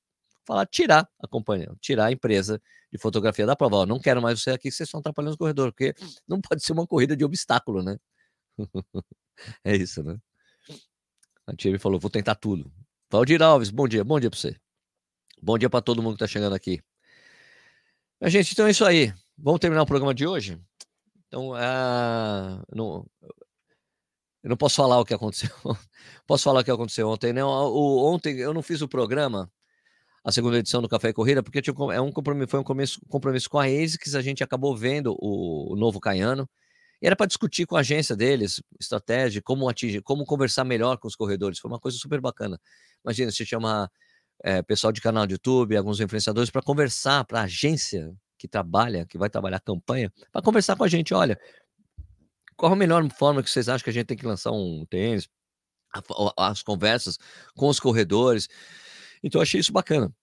falar, 0.46 0.66
tirar 0.66 1.08
a 1.22 1.28
companhia, 1.28 1.72
tirar 1.80 2.06
a 2.06 2.12
empresa 2.12 2.60
de 2.92 2.98
fotografia 2.98 3.46
da 3.46 3.54
prova. 3.54 3.76
Ó, 3.76 3.86
não 3.86 4.00
quero 4.00 4.20
mais 4.20 4.42
você 4.42 4.50
aqui, 4.50 4.70
vocês 4.70 4.88
estão 4.88 5.00
atrapalhando 5.00 5.32
os 5.32 5.36
corredores, 5.38 5.72
porque 5.72 5.94
não 6.26 6.40
pode 6.40 6.62
ser 6.64 6.72
uma 6.72 6.86
corrida 6.86 7.16
de 7.16 7.24
obstáculo, 7.24 7.82
né? 7.82 7.96
é 9.64 9.76
isso, 9.76 10.02
né? 10.02 10.18
A 11.50 11.56
Tia 11.56 11.76
falou: 11.80 11.98
vou 11.98 12.10
tentar 12.10 12.36
tudo. 12.36 12.70
Valdir 13.10 13.42
Alves, 13.42 13.70
bom 13.70 13.88
dia, 13.88 14.04
bom 14.04 14.20
dia 14.20 14.30
para 14.30 14.38
você. 14.38 14.56
Bom 15.42 15.58
dia 15.58 15.68
para 15.68 15.82
todo 15.82 16.00
mundo 16.00 16.12
que 16.16 16.22
está 16.22 16.32
chegando 16.32 16.54
aqui. 16.54 16.80
Mas, 18.20 18.32
gente, 18.32 18.52
então 18.52 18.66
é 18.66 18.70
isso 18.70 18.84
aí. 18.84 19.12
Vamos 19.36 19.58
terminar 19.58 19.82
o 19.82 19.86
programa 19.86 20.14
de 20.14 20.26
hoje? 20.26 20.60
Então, 21.26 21.50
uh, 21.50 22.62
não, 22.72 23.04
eu 24.44 24.50
não 24.50 24.56
posso 24.56 24.76
falar 24.76 25.00
o 25.00 25.04
que 25.04 25.12
aconteceu. 25.12 25.50
posso 26.24 26.44
falar 26.44 26.60
o 26.60 26.64
que 26.64 26.70
aconteceu 26.70 27.08
ontem. 27.08 27.32
Não, 27.32 27.48
o, 27.48 28.12
ontem 28.12 28.38
eu 28.38 28.54
não 28.54 28.62
fiz 28.62 28.80
o 28.80 28.88
programa, 28.88 29.50
a 30.22 30.30
segunda 30.30 30.58
edição 30.58 30.80
do 30.80 30.88
Café 30.88 31.08
e 31.08 31.12
Corrida, 31.12 31.42
porque 31.42 31.60
tinha, 31.60 31.74
é 31.92 32.00
um 32.00 32.12
compromisso, 32.12 32.48
foi 32.48 32.60
um 32.60 32.62
compromisso, 32.62 33.00
compromisso 33.08 33.50
com 33.50 33.58
a 33.58 33.64
ASICS. 33.64 34.14
A 34.14 34.22
gente 34.22 34.44
acabou 34.44 34.76
vendo 34.76 35.16
o, 35.18 35.72
o 35.72 35.76
novo 35.76 35.98
Caiano. 35.98 36.48
E 37.00 37.06
era 37.06 37.16
para 37.16 37.26
discutir 37.26 37.66
com 37.66 37.76
a 37.76 37.80
agência 37.80 38.14
deles, 38.14 38.62
estratégia, 38.78 39.40
como 39.42 39.68
atingir, 39.68 40.02
como 40.02 40.24
conversar 40.24 40.64
melhor 40.64 40.98
com 40.98 41.08
os 41.08 41.16
corredores. 41.16 41.58
Foi 41.58 41.70
uma 41.70 41.80
coisa 41.80 41.96
super 41.96 42.20
bacana. 42.20 42.60
Imagina, 43.04 43.30
se 43.30 43.46
chama 43.46 43.90
é, 44.42 44.62
pessoal 44.62 44.92
de 44.92 45.00
canal 45.00 45.26
de 45.26 45.34
YouTube, 45.34 45.76
alguns 45.76 46.00
influenciadores, 46.00 46.50
para 46.50 46.62
conversar 46.62 47.24
para 47.24 47.40
a 47.40 47.44
agência 47.44 48.14
que 48.38 48.48
trabalha, 48.48 49.06
que 49.06 49.18
vai 49.18 49.30
trabalhar 49.30 49.58
a 49.58 49.60
campanha, 49.60 50.12
para 50.32 50.42
conversar 50.42 50.76
com 50.76 50.84
a 50.84 50.88
gente. 50.88 51.12
Olha, 51.14 51.38
qual 52.56 52.72
a 52.72 52.76
melhor 52.76 53.06
forma 53.10 53.42
que 53.42 53.50
vocês 53.50 53.68
acham 53.68 53.84
que 53.84 53.90
a 53.90 53.92
gente 53.92 54.06
tem 54.06 54.16
que 54.16 54.26
lançar 54.26 54.50
um 54.52 54.84
tênis? 54.88 55.28
As 56.36 56.62
conversas 56.62 57.18
com 57.54 57.68
os 57.68 57.80
corredores. 57.80 58.48
Então, 59.22 59.40
achei 59.40 59.60
isso 59.60 59.72
bacana. 59.72 60.14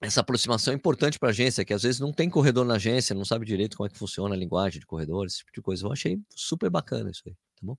Essa 0.00 0.20
aproximação 0.20 0.72
é 0.72 0.76
importante 0.76 1.18
para 1.18 1.28
a 1.28 1.30
agência, 1.30 1.64
que 1.64 1.72
às 1.72 1.82
vezes 1.82 2.00
não 2.00 2.12
tem 2.12 2.28
corredor 2.28 2.64
na 2.64 2.74
agência, 2.74 3.14
não 3.14 3.24
sabe 3.24 3.46
direito 3.46 3.76
como 3.76 3.86
é 3.86 3.90
que 3.90 3.98
funciona 3.98 4.34
a 4.34 4.38
linguagem 4.38 4.80
de 4.80 4.86
corredor, 4.86 5.26
esse 5.26 5.38
tipo 5.38 5.52
de 5.52 5.62
coisa. 5.62 5.86
Eu 5.86 5.92
achei 5.92 6.18
super 6.34 6.68
bacana 6.70 7.10
isso 7.10 7.22
aí, 7.26 7.32
tá 7.32 7.60
bom? 7.62 7.76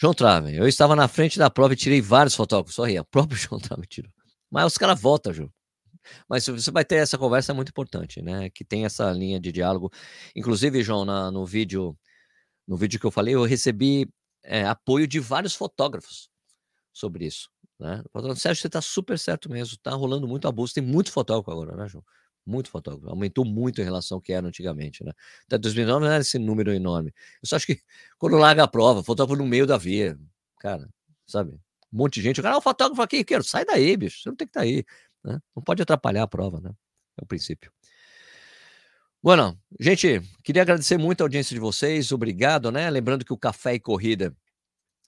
João 0.00 0.14
Trave, 0.14 0.54
eu 0.54 0.68
estava 0.68 0.94
na 0.94 1.08
frente 1.08 1.38
da 1.38 1.50
prova 1.50 1.72
e 1.72 1.76
tirei 1.76 2.00
vários 2.00 2.34
fotógrafos, 2.34 2.74
só 2.76 2.84
ria, 2.84 3.02
o 3.02 3.04
próprio 3.10 3.36
João 3.36 3.60
Trave 3.60 3.86
tirou. 3.86 4.12
Mas 4.50 4.66
os 4.66 4.78
caras 4.78 5.00
votam, 5.00 5.32
João. 5.32 5.52
Mas 6.28 6.46
você 6.46 6.70
vai 6.70 6.84
ter 6.84 6.96
essa 6.96 7.18
conversa 7.18 7.52
é 7.52 7.54
muito 7.54 7.70
importante, 7.70 8.22
né? 8.22 8.48
Que 8.50 8.64
tem 8.64 8.84
essa 8.84 9.10
linha 9.12 9.38
de 9.40 9.52
diálogo. 9.52 9.90
Inclusive, 10.34 10.82
João, 10.82 11.04
na, 11.04 11.30
no 11.30 11.44
vídeo, 11.44 11.98
no 12.66 12.76
vídeo 12.76 12.98
que 12.98 13.04
eu 13.04 13.10
falei, 13.10 13.34
eu 13.34 13.44
recebi 13.44 14.08
é, 14.44 14.64
apoio 14.64 15.06
de 15.06 15.20
vários 15.20 15.54
fotógrafos 15.54 16.30
sobre 16.92 17.26
isso. 17.26 17.50
Né? 17.78 18.02
Sérgio, 18.36 18.60
você 18.62 18.66
está 18.66 18.82
super 18.82 19.18
certo 19.18 19.50
mesmo, 19.50 19.74
está 19.74 19.92
rolando 19.92 20.26
muito 20.26 20.48
abuso, 20.48 20.74
tem 20.74 20.82
muito 20.82 21.12
fotógrafo 21.12 21.50
agora, 21.50 21.76
né, 21.76 21.88
João? 21.88 22.04
Muito 22.44 22.70
fotógrafo, 22.70 23.08
aumentou 23.08 23.44
muito 23.44 23.80
em 23.80 23.84
relação 23.84 24.16
ao 24.16 24.22
que 24.22 24.32
era 24.32 24.46
antigamente, 24.46 25.04
né? 25.04 25.12
Até 25.46 25.58
2009 25.58 26.00
não 26.00 26.12
era 26.12 26.22
esse 26.22 26.38
número 26.38 26.72
enorme. 26.72 27.12
Eu 27.42 27.48
só 27.48 27.56
acho 27.56 27.66
que 27.66 27.80
quando 28.18 28.36
larga 28.36 28.64
a 28.64 28.68
prova, 28.68 29.02
fotógrafo 29.04 29.40
no 29.40 29.48
meio 29.48 29.66
da 29.66 29.76
via, 29.76 30.18
cara, 30.58 30.88
sabe? 31.26 31.52
Um 31.92 31.98
monte 31.98 32.14
de 32.14 32.22
gente, 32.22 32.40
o 32.40 32.42
cara, 32.42 32.56
ah, 32.56 32.58
o 32.58 32.62
fotógrafo 32.62 33.02
aqui, 33.02 33.22
quero, 33.24 33.44
sai 33.44 33.64
daí, 33.64 33.96
bicho, 33.96 34.22
você 34.22 34.28
não 34.28 34.36
tem 34.36 34.46
que 34.46 34.50
estar 34.50 34.60
tá 34.60 34.66
aí, 34.66 34.84
né? 35.24 35.38
Não 35.54 35.62
pode 35.62 35.82
atrapalhar 35.82 36.24
a 36.24 36.28
prova, 36.28 36.60
né? 36.60 36.70
É 37.18 37.22
o 37.22 37.26
princípio. 37.26 37.70
Bueno, 39.22 39.58
gente, 39.80 40.20
queria 40.44 40.62
agradecer 40.62 40.96
muito 40.96 41.20
a 41.20 41.24
audiência 41.24 41.54
de 41.54 41.60
vocês, 41.60 42.12
obrigado, 42.12 42.70
né? 42.72 42.88
Lembrando 42.88 43.24
que 43.24 43.32
o 43.32 43.38
Café 43.38 43.74
e 43.74 43.80
Corrida 43.80 44.34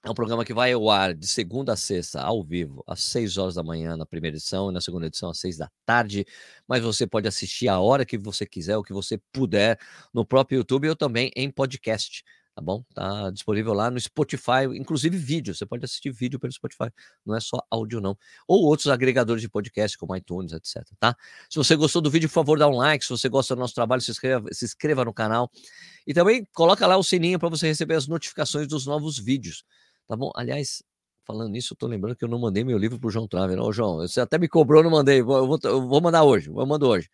é 0.03 0.11
um 0.11 0.15
programa 0.15 0.45
que 0.45 0.55
vai 0.55 0.73
ao 0.73 0.89
ar 0.89 1.15
de 1.15 1.27
segunda 1.27 1.75
a 1.75 1.77
sexta, 1.77 2.23
ao 2.23 2.43
vivo, 2.43 2.83
às 2.87 3.03
6 3.03 3.37
horas 3.37 3.55
da 3.55 3.63
manhã 3.63 3.97
na 3.97 4.07
primeira 4.07 4.37
edição 4.37 4.71
e 4.71 4.73
na 4.73 4.81
segunda 4.81 5.07
edição 5.07 5.29
às 5.29 5.39
6 5.39 5.59
da 5.59 5.71
tarde. 5.85 6.25
Mas 6.67 6.83
você 6.83 7.07
pode 7.07 7.29
assistir 7.29 7.69
a 7.69 7.79
hora 7.81 8.07
que 8.07 8.17
você 8.17 8.47
quiser, 8.47 8.79
o 8.79 8.83
que 8.83 8.95
você 8.95 9.21
puder, 9.31 9.79
no 10.13 10.25
próprio 10.25 10.59
YouTube 10.59 10.89
ou 10.89 10.97
também 10.97 11.31
em 11.37 11.51
podcast. 11.51 12.25
Tá 12.55 12.63
bom? 12.63 12.83
Tá 12.95 13.31
disponível 13.31 13.73
lá 13.75 13.91
no 13.91 14.01
Spotify, 14.01 14.65
inclusive 14.75 15.17
vídeo. 15.17 15.55
Você 15.55 15.65
pode 15.65 15.85
assistir 15.85 16.11
vídeo 16.11 16.41
pelo 16.41 16.53
Spotify, 16.53 16.91
não 17.25 17.37
é 17.37 17.41
só 17.41 17.59
áudio, 17.71 18.01
não. 18.01 18.17
Ou 18.49 18.65
outros 18.65 18.89
agregadores 18.89 19.41
de 19.41 19.49
podcast, 19.49 19.97
como 19.97 20.17
iTunes, 20.17 20.53
etc. 20.53 20.83
Tá? 20.99 21.15
Se 21.49 21.57
você 21.57 21.77
gostou 21.77 22.03
do 22.03 22.11
vídeo, 22.11 22.29
por 22.29 22.35
favor, 22.35 22.59
dá 22.59 22.67
um 22.67 22.77
like. 22.77 23.05
Se 23.05 23.11
você 23.11 23.29
gosta 23.29 23.55
do 23.55 23.61
nosso 23.61 23.75
trabalho, 23.75 24.03
se 24.03 24.11
inscreva, 24.11 24.49
se 24.51 24.65
inscreva 24.65 25.05
no 25.05 25.13
canal. 25.13 25.51
E 26.07 26.13
também 26.13 26.47
coloca 26.53 26.87
lá 26.87 26.97
o 26.97 27.03
sininho 27.05 27.39
para 27.39 27.49
você 27.49 27.67
receber 27.67 27.95
as 27.95 28.09
notificações 28.09 28.67
dos 28.67 28.85
novos 28.85 29.19
vídeos. 29.19 29.65
Tá 30.11 30.17
bom? 30.17 30.33
Aliás, 30.35 30.83
falando 31.25 31.51
nisso, 31.53 31.73
eu 31.75 31.77
tô 31.77 31.87
lembrando 31.87 32.17
que 32.17 32.25
eu 32.25 32.29
não 32.29 32.41
mandei 32.41 32.65
meu 32.65 32.77
livro 32.77 32.99
pro 32.99 33.11
João 33.11 33.29
Traver. 33.29 33.57
Não, 33.57 33.73
João, 33.73 33.99
você 33.99 34.21
até 34.21 34.39
me 34.39 34.49
cobrou, 34.49 34.83
não 34.83 34.91
mandei. 34.91 35.21
Eu 35.21 35.25
vou, 35.25 35.59
eu 35.63 35.87
vou 35.87 36.01
mandar 36.01 36.25
hoje, 36.25 36.51
eu 36.51 36.67
mando 36.67 36.89
hoje. 36.89 37.09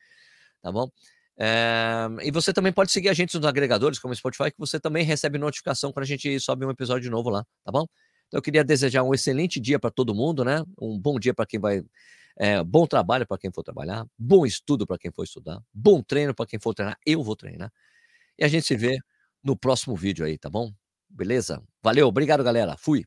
Tá 0.62 0.72
bom? 0.72 0.88
É, 1.38 2.08
e 2.22 2.30
você 2.30 2.54
também 2.54 2.72
pode 2.72 2.90
seguir 2.90 3.10
a 3.10 3.12
gente 3.12 3.36
nos 3.36 3.46
agregadores, 3.46 3.98
como 3.98 4.14
o 4.14 4.16
Spotify, 4.16 4.50
que 4.50 4.58
você 4.58 4.80
também 4.80 5.04
recebe 5.04 5.36
notificação 5.38 5.92
quando 5.92 6.04
a 6.04 6.06
gente 6.06 6.40
sobe 6.40 6.64
um 6.64 6.70
episódio 6.70 7.10
novo 7.10 7.28
lá, 7.28 7.44
tá 7.64 7.70
bom? 7.70 7.84
Então 8.28 8.38
eu 8.38 8.42
queria 8.42 8.64
desejar 8.64 9.02
um 9.02 9.12
excelente 9.12 9.60
dia 9.60 9.78
para 9.78 9.90
todo 9.90 10.14
mundo, 10.14 10.42
né? 10.42 10.64
Um 10.80 10.98
bom 10.98 11.18
dia 11.18 11.34
para 11.34 11.44
quem 11.44 11.60
vai. 11.60 11.82
É, 12.38 12.64
bom 12.64 12.86
trabalho 12.86 13.26
para 13.26 13.38
quem 13.38 13.52
for 13.52 13.62
trabalhar, 13.62 14.06
bom 14.18 14.46
estudo 14.46 14.86
para 14.86 14.98
quem 14.98 15.10
for 15.12 15.24
estudar, 15.24 15.60
bom 15.74 16.02
treino 16.02 16.34
para 16.34 16.46
quem 16.46 16.58
for 16.58 16.74
treinar. 16.74 16.98
Eu 17.06 17.22
vou 17.22 17.36
treinar. 17.36 17.70
E 18.38 18.44
a 18.44 18.48
gente 18.48 18.66
se 18.66 18.76
vê 18.76 18.98
no 19.44 19.56
próximo 19.56 19.96
vídeo 19.96 20.24
aí, 20.26 20.38
tá 20.38 20.50
bom? 20.50 20.72
Beleza? 21.08 21.62
Valeu, 21.82 22.06
obrigado, 22.08 22.44
galera. 22.44 22.76
Fui. 22.78 23.04